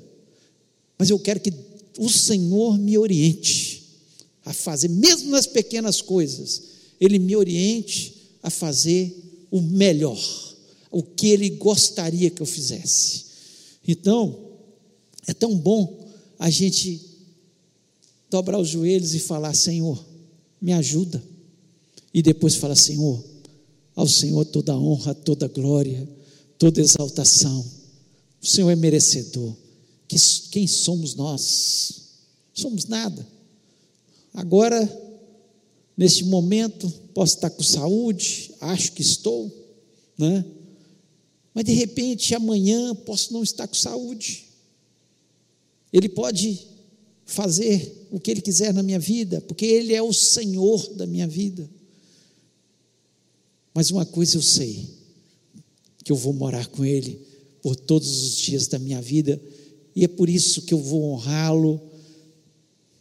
[0.99, 1.53] Mas eu quero que
[1.97, 3.83] o Senhor me oriente
[4.43, 6.63] a fazer, mesmo nas pequenas coisas,
[6.99, 10.19] Ele me oriente a fazer o melhor,
[10.91, 13.25] o que Ele gostaria que eu fizesse.
[13.87, 14.37] Então,
[15.25, 16.07] é tão bom
[16.37, 17.06] a gente
[18.29, 20.03] dobrar os joelhos e falar: Senhor,
[20.61, 21.23] me ajuda.
[22.13, 23.23] E depois falar: Senhor,
[23.95, 26.07] ao Senhor toda honra, toda glória,
[26.57, 27.65] toda exaltação.
[28.41, 29.53] O Senhor é merecedor
[30.07, 30.17] que,
[30.51, 32.01] quem somos nós?
[32.53, 33.27] Somos nada.
[34.33, 34.89] Agora,
[35.95, 39.51] neste momento, posso estar com saúde, acho que estou,
[40.17, 40.45] né?
[41.53, 44.45] Mas de repente, amanhã, posso não estar com saúde.
[45.91, 46.67] Ele pode
[47.27, 51.27] fazer o que ele quiser na minha vida, porque ele é o Senhor da minha
[51.27, 51.69] vida.
[53.73, 54.89] Mas uma coisa eu sei,
[56.03, 57.21] que eu vou morar com ele
[57.61, 59.39] por todos os dias da minha vida
[59.97, 61.81] e é por isso que eu vou honrá-lo,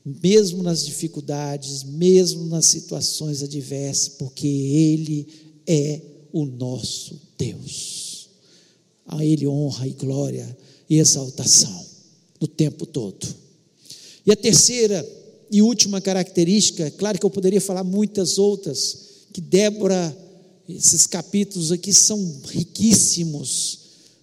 [0.02, 5.28] mesmo nas dificuldades, mesmo nas situações adversas, porque Ele
[5.66, 6.00] é
[6.32, 8.30] o nosso Deus.
[9.06, 10.56] A Ele honra e glória
[10.88, 11.84] e exaltação
[12.40, 13.26] no tempo todo.
[14.26, 15.08] E a terceira
[15.50, 20.16] e última característica, claro que eu poderia falar muitas outras, que Débora,
[20.68, 23.78] esses capítulos aqui são riquíssimos,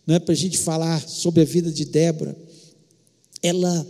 [0.05, 2.35] não é para a gente falar sobre a vida de Débora.
[3.41, 3.87] Ela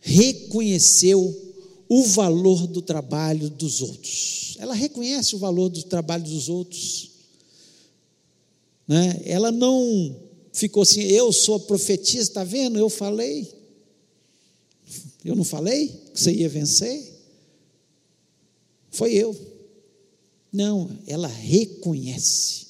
[0.00, 1.50] reconheceu
[1.88, 4.56] o valor do trabalho dos outros.
[4.58, 7.10] Ela reconhece o valor do trabalho dos outros.
[8.88, 9.20] Né?
[9.24, 10.16] Ela não
[10.52, 12.76] ficou assim, eu sou profetisa, está vendo?
[12.76, 13.59] Eu falei.
[15.24, 17.10] Eu não falei que você ia vencer?
[18.90, 19.36] Foi eu.
[20.52, 22.66] Não, ela reconhece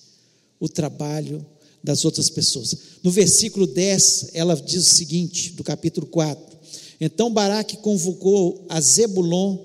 [0.58, 1.44] o trabalho
[1.82, 2.76] das outras pessoas.
[3.02, 6.58] No versículo 10, ela diz o seguinte, do capítulo 4:
[7.00, 9.58] Então Baraque convocou a Zebulon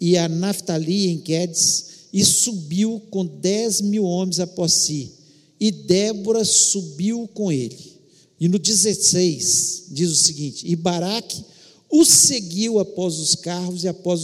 [0.00, 5.12] e a Naftali em Quedes e subiu com dez mil homens após si,
[5.60, 8.00] e Débora subiu com ele.
[8.40, 11.44] E no 16 diz o seguinte: E Baraque
[11.90, 14.20] o seguiu após os carros e após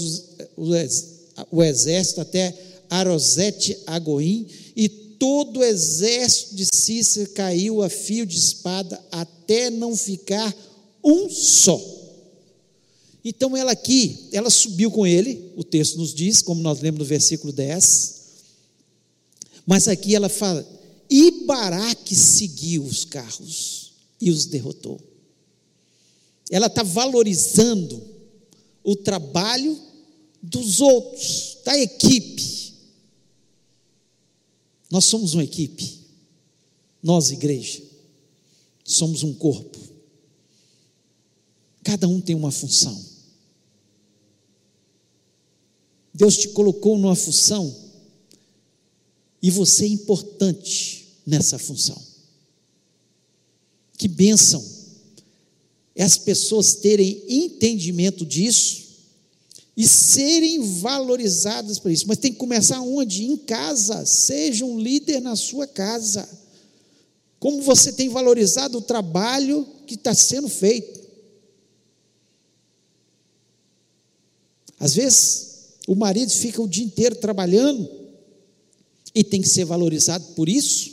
[0.57, 1.05] os,
[1.51, 2.57] o exército até
[2.89, 4.47] Arosete Agoim,
[4.77, 10.55] e todo o exército de Cícera caiu a fio de espada até não ficar
[11.03, 11.81] um só.
[13.25, 17.05] Então ela aqui, ela subiu com ele, o texto nos diz, como nós lemos no
[17.05, 18.15] versículo 10.
[19.67, 20.65] Mas aqui ela fala:
[21.11, 25.01] "E Baraque seguiu os carros e os derrotou"
[26.51, 28.03] ela está valorizando
[28.83, 29.81] o trabalho
[30.43, 32.75] dos outros, da equipe.
[34.91, 36.01] Nós somos uma equipe,
[37.03, 37.83] nós, igreja,
[38.85, 39.79] somos um corpo.
[41.83, 43.05] Cada um tem uma função.
[46.15, 47.75] Deus te colocou numa função
[49.43, 52.01] e você é importante nessa função.
[53.99, 54.76] Que bênção
[55.97, 58.85] é as pessoas terem entendimento disso
[59.75, 62.07] e serem valorizadas por isso.
[62.07, 63.25] Mas tem que começar onde?
[63.25, 64.05] Em casa.
[64.05, 66.29] Seja um líder na sua casa.
[67.41, 71.01] Como você tem valorizado o trabalho que está sendo feito.
[74.79, 75.47] Às vezes,
[75.89, 77.89] o marido fica o dia inteiro trabalhando
[79.15, 80.93] e tem que ser valorizado por isso,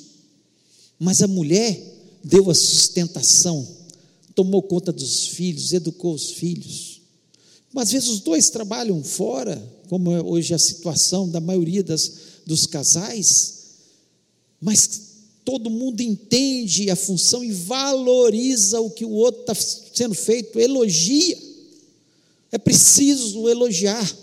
[0.98, 1.78] mas a mulher
[2.24, 3.68] deu a sustentação
[4.36, 7.02] tomou conta dos filhos, educou os filhos.
[7.74, 12.14] Mas às vezes os dois trabalham fora, como é hoje a situação da maioria das,
[12.46, 13.64] dos casais,
[14.62, 15.02] mas
[15.44, 21.38] todo mundo entende a função e valoriza o que o outro está sendo feito, elogia.
[22.52, 24.18] É preciso elogiar.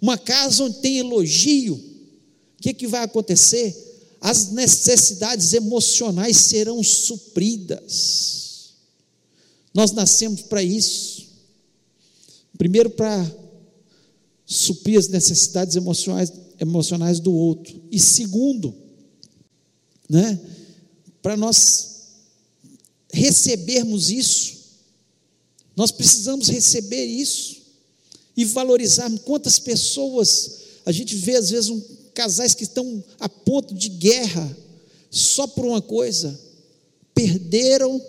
[0.00, 3.76] Uma casa onde tem elogio, o que, que vai acontecer?
[4.20, 8.49] As necessidades emocionais serão supridas.
[9.72, 11.28] Nós nascemos para isso.
[12.58, 13.24] Primeiro, para
[14.44, 17.80] suprir as necessidades emocionais, emocionais do outro.
[17.90, 18.74] E segundo,
[20.08, 20.38] né,
[21.22, 21.90] para nós
[23.12, 24.58] recebermos isso,
[25.76, 27.62] nós precisamos receber isso
[28.36, 29.10] e valorizar.
[29.20, 31.80] Quantas pessoas a gente vê, às vezes, um,
[32.12, 34.56] casais que estão a ponto de guerra
[35.10, 36.38] só por uma coisa:
[37.14, 38.00] perderam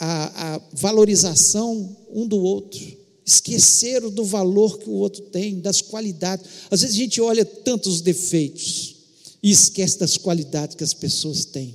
[0.00, 2.80] a, a valorização um do outro,
[3.24, 6.46] esqueceram do valor que o outro tem, das qualidades.
[6.70, 8.96] Às vezes a gente olha tantos defeitos
[9.42, 11.74] e esquece das qualidades que as pessoas têm.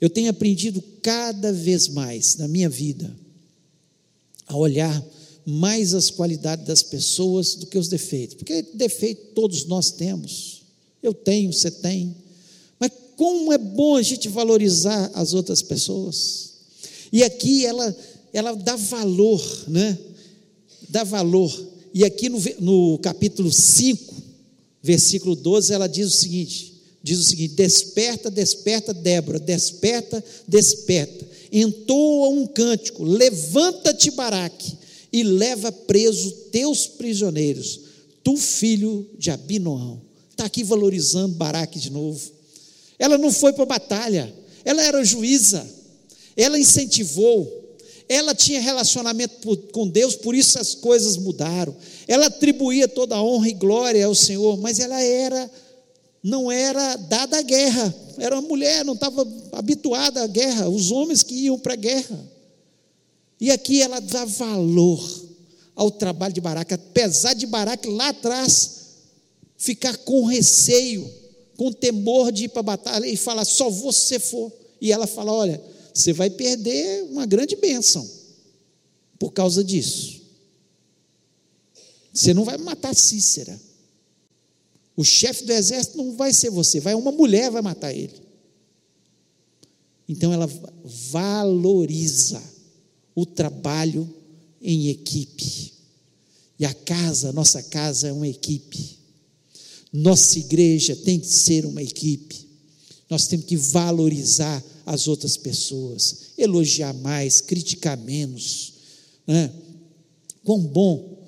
[0.00, 3.12] Eu tenho aprendido cada vez mais na minha vida
[4.46, 5.04] a olhar
[5.44, 10.62] mais as qualidades das pessoas do que os defeitos, porque defeito todos nós temos.
[11.02, 12.14] Eu tenho, você tem.
[12.78, 16.57] Mas como é bom a gente valorizar as outras pessoas.
[17.12, 17.96] E aqui ela,
[18.32, 19.98] ela dá valor, né?
[20.88, 21.52] Dá valor.
[21.92, 24.14] E aqui no, no capítulo 5,
[24.82, 31.26] versículo 12, ela diz o seguinte: diz o seguinte: Desperta, desperta, Débora, desperta, desperta.
[31.50, 34.76] Entoa um cântico, levanta-te, Baraque,
[35.12, 37.80] e leva preso teus prisioneiros,
[38.22, 40.00] tu filho de Abinoão.
[40.30, 42.20] Está aqui valorizando Baraque de novo.
[42.98, 44.32] Ela não foi para a batalha,
[44.64, 45.66] ela era juíza,
[46.38, 47.76] ela incentivou,
[48.08, 51.76] ela tinha relacionamento com Deus, por isso as coisas mudaram.
[52.06, 55.50] Ela atribuía toda a honra e glória ao Senhor, mas ela era
[56.22, 57.94] não era dada à guerra.
[58.18, 62.18] Era uma mulher, não estava habituada à guerra, os homens que iam para a guerra.
[63.40, 65.28] E aqui ela dá valor
[65.74, 68.78] ao trabalho de Baraque, apesar de Baraque lá atrás
[69.56, 71.08] ficar com receio,
[71.56, 74.52] com temor de ir para a batalha e falar: só você for.
[74.80, 75.60] E ela fala: olha,
[75.98, 78.08] você vai perder uma grande bênção.
[79.18, 80.22] por causa disso.
[82.14, 83.60] Você não vai matar Cícera.
[84.96, 88.14] O chefe do exército não vai ser você, vai uma mulher vai matar ele.
[90.08, 90.48] Então ela
[90.84, 92.40] valoriza
[93.12, 94.08] o trabalho
[94.62, 95.74] em equipe.
[96.60, 99.00] E a casa, nossa casa é uma equipe.
[99.92, 102.46] Nossa igreja tem que ser uma equipe.
[103.10, 108.72] Nós temos que valorizar as outras pessoas, elogiar mais, criticar menos.
[109.26, 109.52] Né?
[110.42, 111.18] Quão bom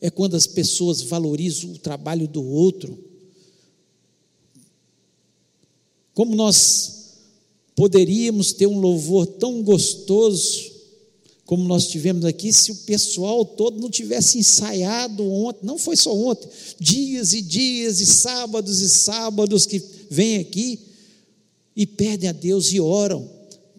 [0.00, 2.96] é quando as pessoas valorizam o trabalho do outro.
[6.14, 7.16] Como nós
[7.74, 10.70] poderíamos ter um louvor tão gostoso
[11.44, 16.14] como nós tivemos aqui, se o pessoal todo não tivesse ensaiado ontem, não foi só
[16.14, 16.48] ontem,
[16.78, 20.78] dias e dias e sábados e sábados que vêm aqui
[21.80, 23.26] e pedem a Deus e oram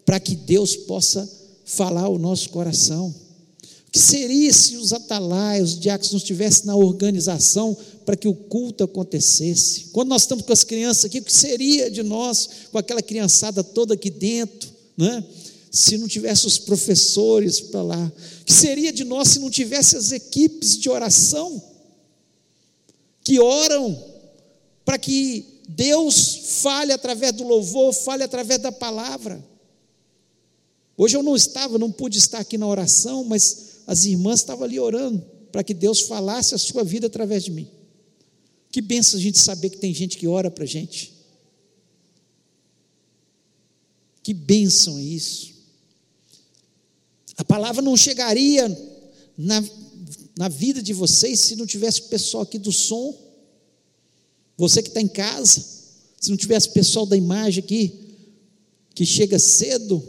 [0.04, 1.30] para que Deus possa
[1.64, 3.14] falar o nosso coração.
[3.86, 8.34] O que seria se os atalaios, os diáconos não estivessem na organização para que o
[8.34, 9.90] culto acontecesse?
[9.92, 13.62] Quando nós estamos com as crianças aqui, o que seria de nós com aquela criançada
[13.62, 15.24] toda aqui dentro, não é?
[15.70, 18.12] se não tivesse os professores para lá?
[18.44, 21.62] Que seria de nós se não tivesse as equipes de oração
[23.22, 23.96] que oram
[24.84, 29.42] para que Deus fale através do louvor, fale através da palavra?
[30.96, 34.78] Hoje eu não estava, não pude estar aqui na oração, mas as irmãs estavam ali
[34.78, 37.68] orando para que Deus falasse a sua vida através de mim.
[38.70, 41.12] Que benção a gente saber que tem gente que ora para a gente.
[44.22, 45.52] Que bênção é isso.
[47.36, 48.68] A palavra não chegaria
[49.36, 49.62] na,
[50.36, 53.31] na vida de vocês se não tivesse o pessoal aqui do som.
[54.56, 55.64] Você que está em casa,
[56.20, 58.16] se não tivesse pessoal da imagem aqui,
[58.94, 60.02] que chega cedo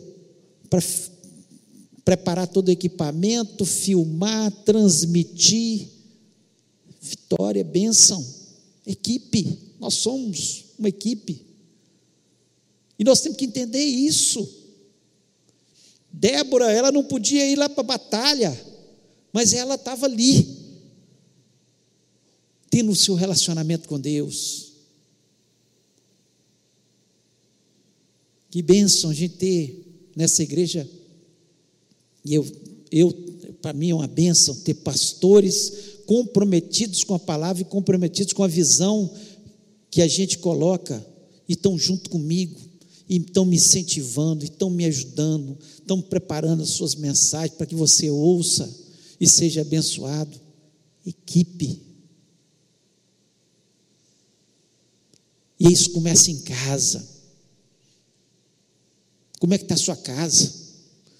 [0.70, 0.82] para
[2.04, 5.90] preparar todo o equipamento, filmar, transmitir.
[7.02, 8.26] Vitória, bênção,
[8.88, 11.46] equipe, nós somos uma equipe.
[12.98, 14.48] E nós temos que entender isso.
[16.12, 18.66] Débora, ela não podia ir lá para a batalha,
[19.34, 20.63] mas ela estava ali,
[22.74, 24.72] tendo o seu relacionamento com Deus.
[28.50, 30.90] Que bênção a gente ter nessa igreja.
[32.26, 32.44] E eu,
[32.92, 33.14] eu
[33.62, 38.48] para mim é uma bênção ter pastores comprometidos com a palavra e comprometidos com a
[38.48, 39.14] visão
[39.92, 41.06] que a gente coloca
[41.48, 42.60] e estão junto comigo
[43.08, 48.10] e estão me incentivando, estão me ajudando, estão preparando as suas mensagens para que você
[48.10, 48.68] ouça
[49.20, 50.42] e seja abençoado.
[51.06, 51.93] Equipe.
[55.64, 57.08] E isso começa em casa.
[59.40, 60.52] Como é que está a sua casa?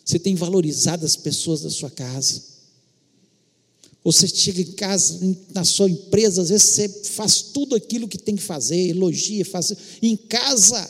[0.04, 2.44] Você tem valorizado as pessoas da sua casa?
[4.04, 8.18] Ou você chega em casa, na sua empresa, às vezes você faz tudo aquilo que
[8.18, 9.74] tem que fazer, elogia, faz.
[10.02, 10.90] Em casa,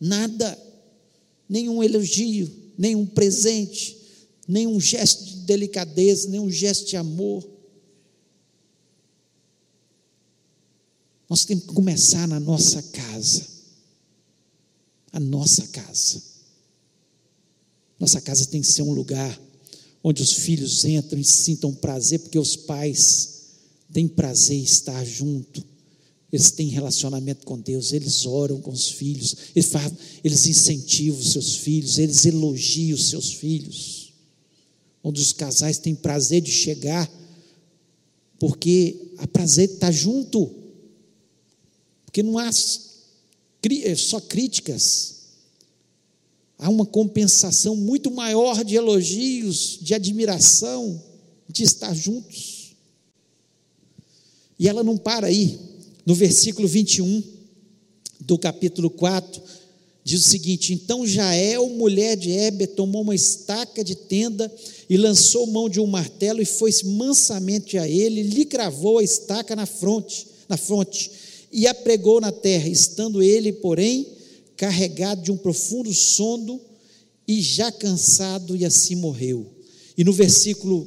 [0.00, 0.58] nada,
[1.46, 3.98] nenhum elogio, nenhum presente,
[4.48, 7.46] nenhum gesto de delicadeza, nenhum gesto de amor.
[11.34, 13.44] Nós temos que começar na nossa casa.
[15.10, 16.22] A nossa casa.
[17.98, 19.36] Nossa casa tem que ser um lugar
[20.00, 23.46] onde os filhos entram e sintam prazer, porque os pais
[23.92, 25.60] têm prazer em estar junto
[26.32, 31.30] eles têm relacionamento com Deus, eles oram com os filhos, eles, fazem, eles incentivam os
[31.30, 34.12] seus filhos, eles elogiam os seus filhos.
[35.02, 37.08] Onde os casais têm prazer de chegar,
[38.38, 40.63] porque há prazer de estar junto,
[42.14, 45.14] porque não há é só críticas,
[46.56, 51.02] há uma compensação muito maior de elogios, de admiração,
[51.48, 52.76] de estar juntos.
[54.56, 55.58] E ela não para aí.
[56.06, 57.20] No versículo 21
[58.20, 59.42] do capítulo 4,
[60.04, 64.54] diz o seguinte: Então Jael, mulher de Heber, tomou uma estaca de tenda
[64.88, 69.56] e lançou mão de um martelo e foi mansamente a ele, lhe cravou a estaca
[69.56, 71.23] na fronte, na fronte
[71.56, 74.08] e a pregou na terra, estando ele, porém,
[74.56, 76.60] carregado de um profundo sono
[77.28, 79.46] e já cansado, e assim morreu.
[79.96, 80.84] E no versículo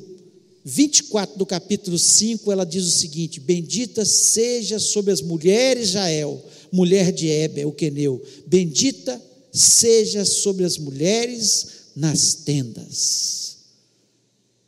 [0.65, 7.13] 24 do capítulo 5, ela diz o seguinte: Bendita seja sobre as mulheres Jael, mulher
[7.13, 8.22] de Heber, o queneu.
[8.45, 9.22] Bendita
[9.53, 13.59] seja sobre as mulheres nas tendas.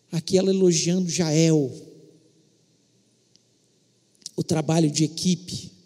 [0.10, 1.70] Aqui ela elogiando Jael,
[4.38, 5.79] o trabalho de equipe.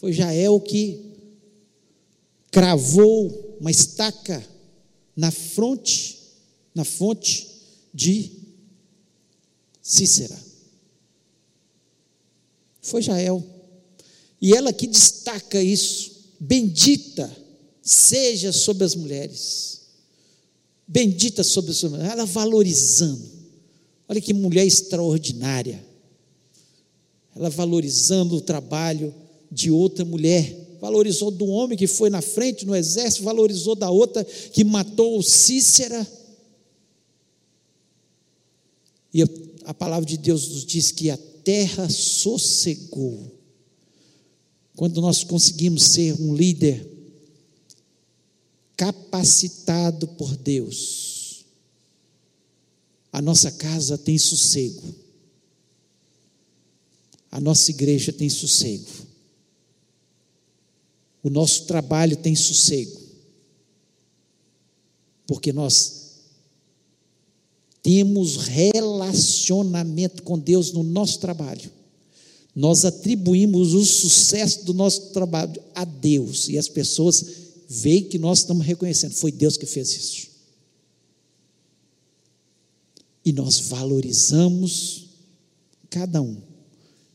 [0.00, 0.98] Foi Jael que
[2.50, 4.42] cravou uma estaca
[5.14, 6.18] na fronte
[6.74, 7.48] na fonte
[7.92, 8.32] de
[9.82, 10.40] Cícera.
[12.80, 13.44] Foi Jael.
[14.40, 16.30] E ela que destaca isso.
[16.40, 17.30] Bendita
[17.82, 19.82] seja sobre as mulheres.
[20.88, 22.10] Bendita sobre as mulheres.
[22.10, 23.28] Ela valorizando.
[24.08, 25.84] Olha que mulher extraordinária.
[27.36, 29.14] Ela valorizando o trabalho
[29.50, 34.24] de outra mulher valorizou do homem que foi na frente no exército, valorizou da outra
[34.24, 36.06] que matou Cícera.
[39.12, 39.22] E
[39.64, 43.38] a palavra de Deus nos diz que a terra sossegou.
[44.74, 46.88] Quando nós conseguimos ser um líder
[48.76, 51.44] capacitado por Deus,
[53.12, 54.94] a nossa casa tem sossego,
[57.30, 59.09] a nossa igreja tem sossego
[61.22, 62.98] o nosso trabalho tem sossego,
[65.26, 66.00] porque nós
[67.82, 71.70] temos relacionamento com Deus no nosso trabalho.
[72.54, 77.24] Nós atribuímos o sucesso do nosso trabalho a Deus e as pessoas
[77.68, 80.30] veem que nós estamos reconhecendo, foi Deus que fez isso.
[83.24, 85.06] E nós valorizamos
[85.88, 86.36] cada um,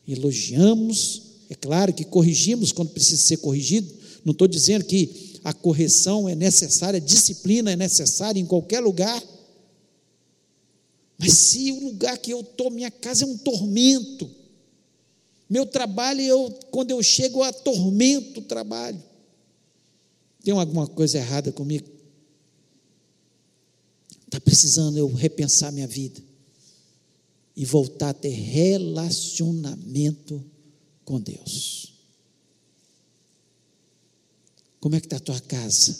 [0.08, 3.94] elogiamos é claro que corrigimos quando precisa ser corrigido.
[4.24, 9.22] Não estou dizendo que a correção é necessária, a disciplina é necessária em qualquer lugar.
[11.18, 14.30] Mas se o lugar que eu estou, minha casa é um tormento,
[15.50, 19.02] meu trabalho, eu, quando eu chego, eu atormento o trabalho.
[20.44, 21.88] Tem alguma coisa errada comigo?
[24.26, 26.20] Está precisando eu repensar minha vida
[27.56, 30.44] e voltar a ter relacionamento
[31.06, 31.94] com Deus.
[34.80, 35.96] Como é que está a tua casa?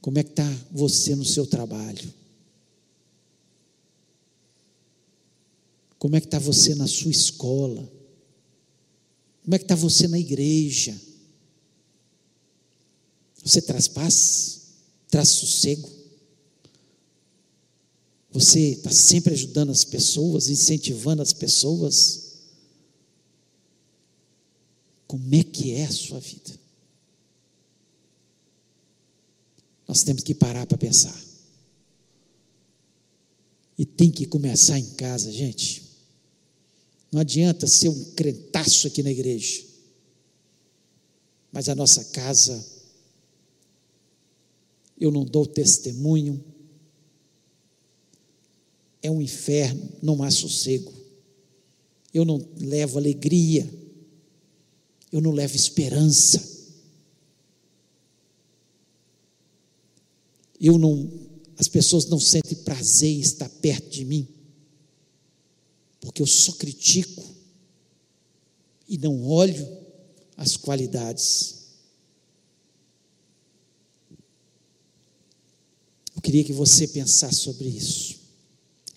[0.00, 2.14] Como é que está você no seu trabalho?
[5.98, 7.90] Como é que está você na sua escola?
[9.42, 10.98] Como é que está você na igreja?
[13.42, 14.60] Você traz paz?
[15.08, 15.90] Traz sossego?
[18.30, 22.25] Você está sempre ajudando as pessoas, incentivando as pessoas?
[25.06, 26.58] Como é que é a sua vida?
[29.86, 31.16] Nós temos que parar para pensar.
[33.78, 35.84] E tem que começar em casa, gente.
[37.12, 39.64] Não adianta ser um crentaço aqui na igreja.
[41.52, 42.66] Mas a nossa casa,
[44.98, 46.42] eu não dou testemunho,
[49.02, 50.92] é um inferno, não há sossego.
[52.12, 53.70] Eu não levo alegria
[55.16, 56.46] eu não levo esperança.
[60.60, 61.10] Eu não,
[61.56, 64.28] as pessoas não sentem prazer em estar perto de mim,
[66.00, 67.24] porque eu só critico
[68.86, 69.66] e não olho
[70.36, 71.64] as qualidades.
[76.14, 78.16] Eu queria que você pensasse sobre isso.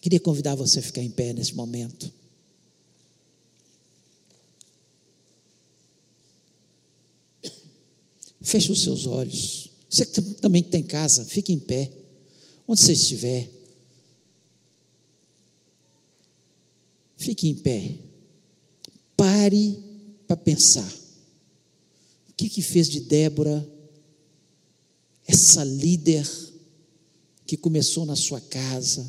[0.01, 2.11] Queria convidar você a ficar em pé nesse momento.
[8.41, 9.69] Feche os seus olhos.
[9.89, 11.91] Você que também tem casa, fique em pé.
[12.67, 13.49] Onde você estiver.
[17.17, 17.95] Fique em pé.
[19.17, 19.77] Pare
[20.27, 20.89] para pensar.
[22.29, 23.67] O que que fez de Débora
[25.29, 26.27] essa líder
[27.45, 29.07] que começou na sua casa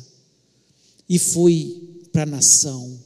[1.09, 2.99] e foi para a nação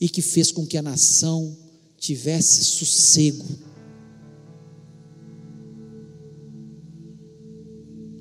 [0.00, 1.54] e que fez com que a nação
[1.98, 3.44] tivesse sossego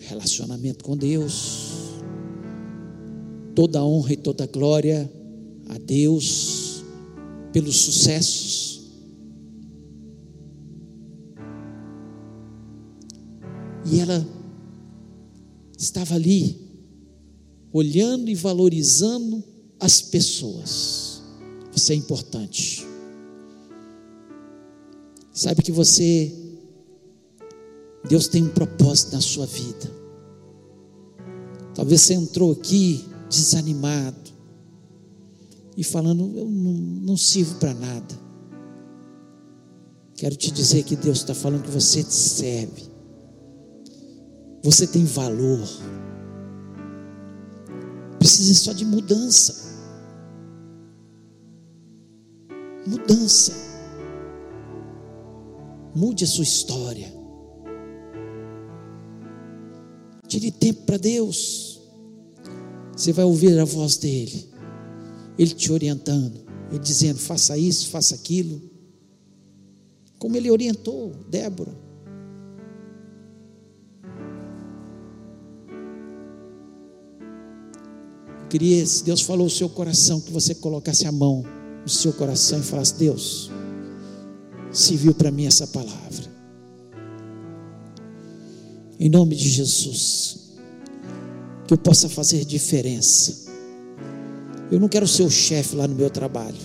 [0.07, 1.71] relacionamento com Deus.
[3.55, 5.11] Toda honra e toda glória
[5.69, 6.83] a Deus
[7.51, 8.73] pelos sucessos.
[13.91, 14.25] E ela
[15.77, 16.57] estava ali,
[17.71, 19.43] olhando e valorizando
[19.79, 21.21] as pessoas.
[21.71, 22.85] Você é importante.
[25.31, 26.31] Sabe que você,
[28.07, 29.91] Deus tem um propósito na sua vida.
[31.73, 34.31] Talvez você entrou aqui desanimado
[35.75, 38.23] e falando: Eu não, não sirvo para nada.
[40.15, 42.83] Quero te dizer que Deus está falando que você serve,
[44.63, 45.67] você tem valor,
[48.19, 49.73] precisa só de mudança.
[52.85, 53.53] Mudança.
[55.95, 57.22] Mude a sua história.
[60.33, 61.79] Tire tempo para Deus.
[62.97, 64.49] Você vai ouvir a voz dele,
[65.37, 68.59] ele te orientando, ele dizendo: faça isso, faça aquilo.
[70.17, 71.77] Como ele orientou Débora.
[78.41, 81.43] Eu queria, se Deus falou o seu coração, que você colocasse a mão
[81.83, 83.51] no seu coração e falasse: Deus,
[84.71, 86.32] se viu para mim essa palavra.
[89.03, 90.53] Em nome de Jesus,
[91.67, 93.51] que eu possa fazer diferença.
[94.71, 96.55] Eu não quero ser o chefe lá no meu trabalho.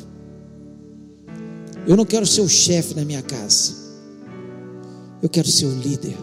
[1.84, 3.74] Eu não quero ser o chefe na minha casa.
[5.20, 6.16] Eu quero ser o líder.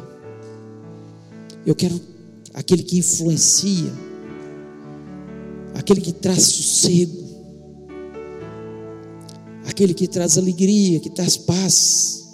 [1.65, 1.99] Eu quero
[2.53, 3.91] aquele que influencia,
[5.73, 7.25] aquele que traz sossego,
[9.67, 12.25] aquele que traz alegria, que traz paz,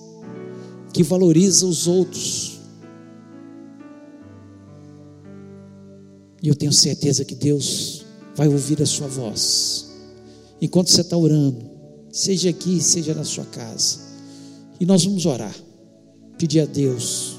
[0.93, 2.60] que valoriza os outros.
[6.41, 9.91] E eu tenho certeza que Deus vai ouvir a sua voz.
[10.61, 11.69] Enquanto você está orando,
[12.11, 13.99] seja aqui, seja na sua casa.
[14.79, 15.55] E nós vamos orar,
[16.37, 17.37] pedir a Deus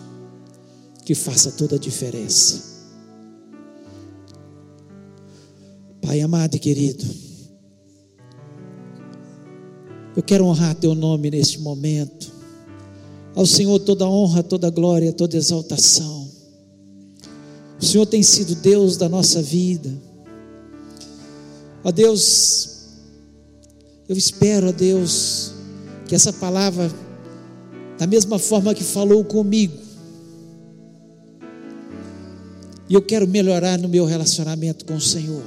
[1.05, 2.71] que faça toda a diferença.
[6.01, 7.05] Pai amado e querido,
[10.17, 12.31] eu quero honrar Teu nome neste momento.
[13.35, 16.31] Ao Senhor toda honra, toda glória, toda exaltação.
[17.83, 19.93] O Senhor tem sido Deus da nossa vida.
[21.83, 22.87] Ó Deus,
[24.09, 25.53] eu espero, ó Deus,
[26.07, 26.89] que essa palavra,
[27.99, 29.77] da mesma forma que falou comigo,
[32.89, 35.43] e eu quero melhorar no meu relacionamento com o Senhor.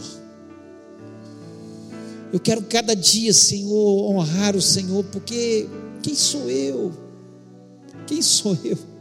[2.33, 5.69] Eu quero cada dia, Senhor, honrar o Senhor, porque
[6.03, 6.91] quem sou eu?
[8.05, 8.94] Quem sou eu?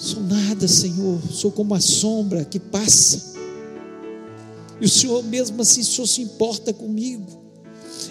[0.00, 3.34] Sou nada, Senhor, sou como a sombra que passa.
[4.80, 7.26] E o Senhor, mesmo assim, o Senhor se importa comigo,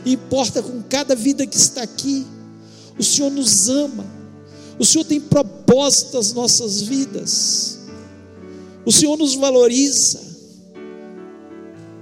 [0.06, 2.28] importa com cada vida que está aqui.
[2.96, 4.06] O Senhor nos ama,
[4.78, 7.80] o Senhor tem propósito nas nossas vidas,
[8.86, 10.22] o Senhor nos valoriza.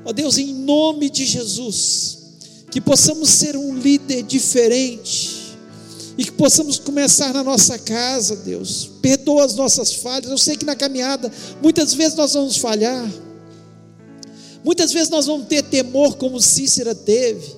[0.03, 2.17] Ó Deus, em nome de Jesus,
[2.69, 5.36] que possamos ser um líder diferente
[6.17, 8.89] e que possamos começar na nossa casa, Deus.
[9.01, 10.31] Perdoa as nossas falhas.
[10.31, 13.07] Eu sei que na caminhada muitas vezes nós vamos falhar.
[14.63, 17.55] Muitas vezes nós vamos ter temor como Cícera teve.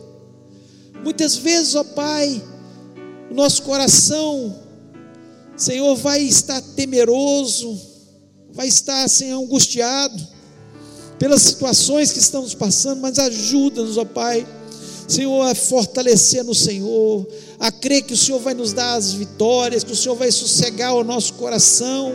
[1.04, 2.42] Muitas vezes, ó Pai,
[3.32, 4.54] o nosso coração,
[5.56, 7.80] Senhor, vai estar temeroso,
[8.52, 10.28] vai estar, Senhor, angustiado
[11.18, 14.46] pelas situações que estamos passando, mas ajuda-nos, ó Pai,
[15.10, 17.26] Senhor, a fortalecer no Senhor,
[17.60, 20.94] a crer que o Senhor vai nos dar as vitórias, que o Senhor vai sossegar
[20.94, 22.14] o nosso coração,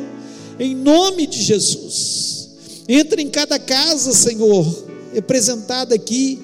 [0.61, 2.51] em nome de Jesus.
[2.88, 4.64] Entra em cada casa, Senhor,
[5.12, 6.38] representada aqui,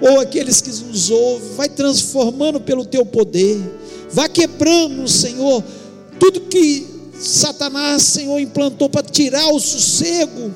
[0.00, 3.58] ou aqueles que nos ouvem, vai transformando pelo teu poder,
[4.12, 5.62] vai quebrando, Senhor,
[6.20, 6.86] tudo que
[7.18, 10.54] Satanás, Senhor, implantou para tirar o sossego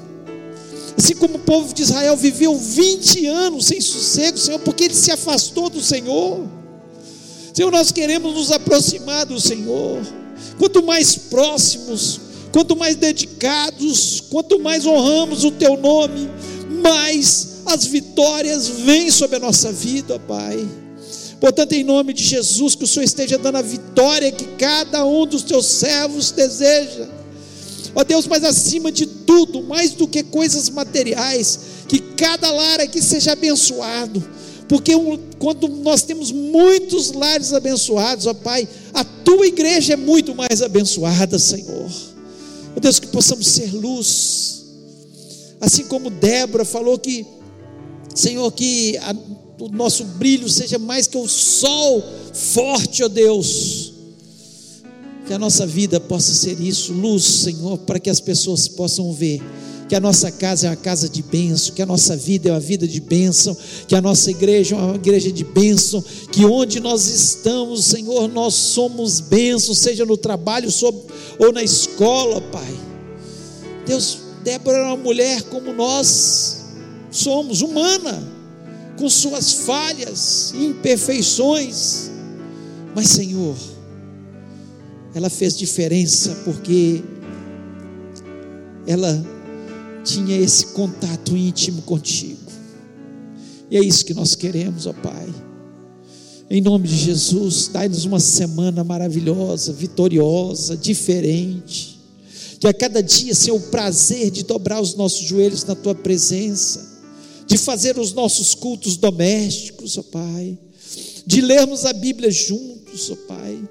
[0.96, 5.10] Assim como o povo de Israel viveu 20 anos sem sossego, Senhor, porque ele se
[5.10, 6.46] afastou do Senhor.
[7.52, 10.00] Senhor, nós queremos nos aproximar do Senhor.
[10.58, 12.20] Quanto mais próximos,
[12.52, 16.30] quanto mais dedicados, quanto mais honramos o Teu nome,
[16.82, 20.64] mais as vitórias vêm sobre a nossa vida, Pai.
[21.40, 25.26] Portanto, em nome de Jesus, que o Senhor esteja dando a vitória que cada um
[25.26, 27.08] dos teus servos deseja
[27.94, 33.00] Ó Deus, mas acima de tudo, mais do que coisas materiais, que cada lar aqui
[33.00, 34.22] seja abençoado.
[34.68, 34.92] Porque
[35.38, 41.38] quando nós temos muitos lares abençoados, ó Pai, a tua igreja é muito mais abençoada,
[41.38, 41.90] Senhor.
[42.76, 44.64] Ó Deus, que possamos ser luz.
[45.60, 47.24] Assim como Débora falou que,
[48.14, 49.14] Senhor, que a,
[49.60, 53.83] o nosso brilho seja mais que o sol forte, ó Deus
[55.26, 59.40] que a nossa vida possa ser isso, luz, Senhor, para que as pessoas possam ver
[59.88, 62.60] que a nossa casa é uma casa de bênção, que a nossa vida é uma
[62.60, 63.56] vida de bênção,
[63.86, 68.54] que a nossa igreja é uma igreja de bênção, que onde nós estamos, Senhor, nós
[68.54, 70.68] somos bênçãos, seja no trabalho
[71.38, 72.74] ou na escola, Pai.
[73.86, 76.64] Deus, Débora era uma mulher como nós
[77.10, 78.26] somos, humana,
[78.98, 82.10] com suas falhas, imperfeições,
[82.94, 83.56] mas, Senhor,
[85.14, 87.02] ela fez diferença porque
[88.86, 89.24] ela
[90.04, 92.40] tinha esse contato íntimo contigo.
[93.70, 95.28] E é isso que nós queremos, ó Pai.
[96.50, 101.94] Em nome de Jesus, dai-nos uma semana maravilhosa, vitoriosa, diferente
[102.64, 106.98] que a cada dia, Senhor, o prazer de dobrar os nossos joelhos na tua presença,
[107.46, 110.58] de fazer os nossos cultos domésticos, ó Pai,
[111.26, 113.62] de lermos a Bíblia juntos, ó Pai,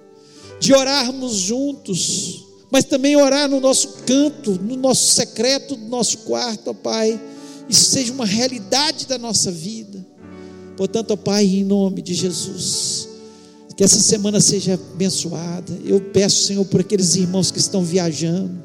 [0.63, 6.69] de orarmos juntos, mas também orar no nosso canto, no nosso secreto do nosso quarto,
[6.69, 7.19] ó Pai.
[7.67, 10.05] Isso seja uma realidade da nossa vida.
[10.77, 13.09] Portanto, ó Pai, em nome de Jesus,
[13.75, 15.77] que essa semana seja abençoada.
[15.83, 18.63] Eu peço, Senhor, por aqueles irmãos que estão viajando.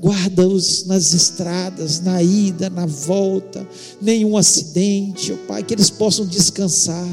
[0.00, 3.68] Guarda-os nas estradas, na ida, na volta,
[4.00, 7.06] nenhum acidente, ó Pai, que eles possam descansar,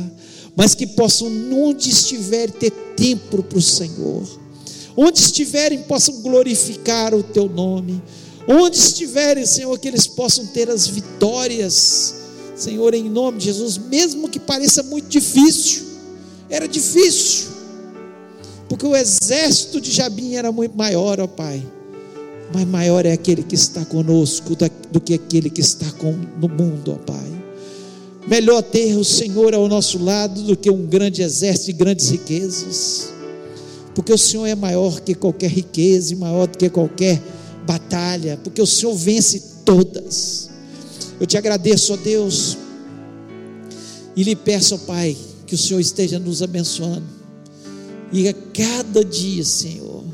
[0.56, 2.72] mas que possam, onde estiverem, ter
[3.02, 4.24] tempo para o Senhor.
[4.96, 8.02] Onde estiverem, possam glorificar o Teu nome.
[8.48, 12.16] Onde estiverem, Senhor, que eles possam ter as vitórias,
[12.56, 15.92] Senhor, em nome de Jesus, mesmo que pareça muito difícil
[16.52, 17.48] era difícil,
[18.68, 21.66] porque o exército de Jabim era muito maior, ó Pai.
[22.54, 24.54] Mas maior é aquele que está conosco
[24.92, 25.86] do que aquele que está
[26.38, 27.41] no mundo, ó Pai.
[28.32, 33.12] Melhor ter o Senhor ao nosso lado do que um grande exército de grandes riquezas,
[33.94, 37.22] porque o Senhor é maior que qualquer riqueza e maior do que qualquer
[37.68, 40.50] batalha, porque o Senhor vence todas.
[41.20, 42.58] Eu te agradeço, ó Deus,
[44.16, 47.04] e lhe peço, ó Pai, que o Senhor esteja nos abençoando.
[48.14, 50.06] E a cada dia, Senhor,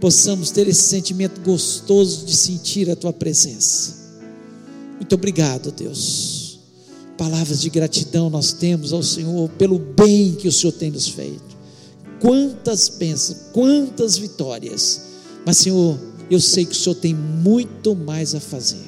[0.00, 3.96] possamos ter esse sentimento gostoso de sentir a Tua presença.
[4.98, 6.43] Muito obrigado, Deus.
[7.16, 11.54] Palavras de gratidão nós temos ao Senhor pelo bem que o Senhor tem nos feito.
[12.20, 15.02] Quantas bênçãos, quantas vitórias.
[15.44, 15.98] Mas, Senhor,
[16.30, 18.84] eu sei que o Senhor tem muito mais a fazer.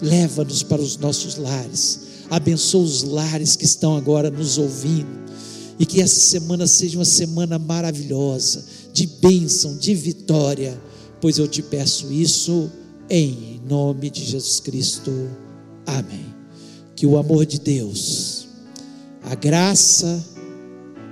[0.00, 5.26] Leva-nos para os nossos lares abençoa os lares que estão agora nos ouvindo.
[5.78, 8.64] E que essa semana seja uma semana maravilhosa,
[8.94, 10.80] de bênção, de vitória,
[11.20, 12.70] pois eu te peço isso
[13.10, 15.12] em nome de Jesus Cristo.
[15.86, 16.35] Amém.
[16.96, 18.48] Que o amor de Deus,
[19.22, 20.24] a graça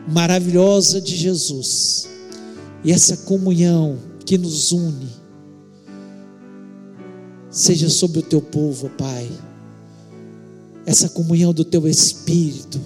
[0.09, 2.09] maravilhosa de Jesus
[2.83, 5.09] e essa comunhão que nos une,
[7.51, 9.31] seja sobre o teu povo, Pai
[10.87, 12.81] essa comunhão do teu Espírito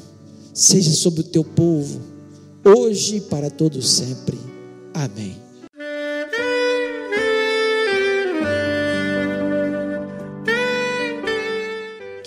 [0.55, 2.01] seja sobre o teu povo,
[2.64, 4.38] hoje e para todos sempre.
[4.94, 5.47] Amém.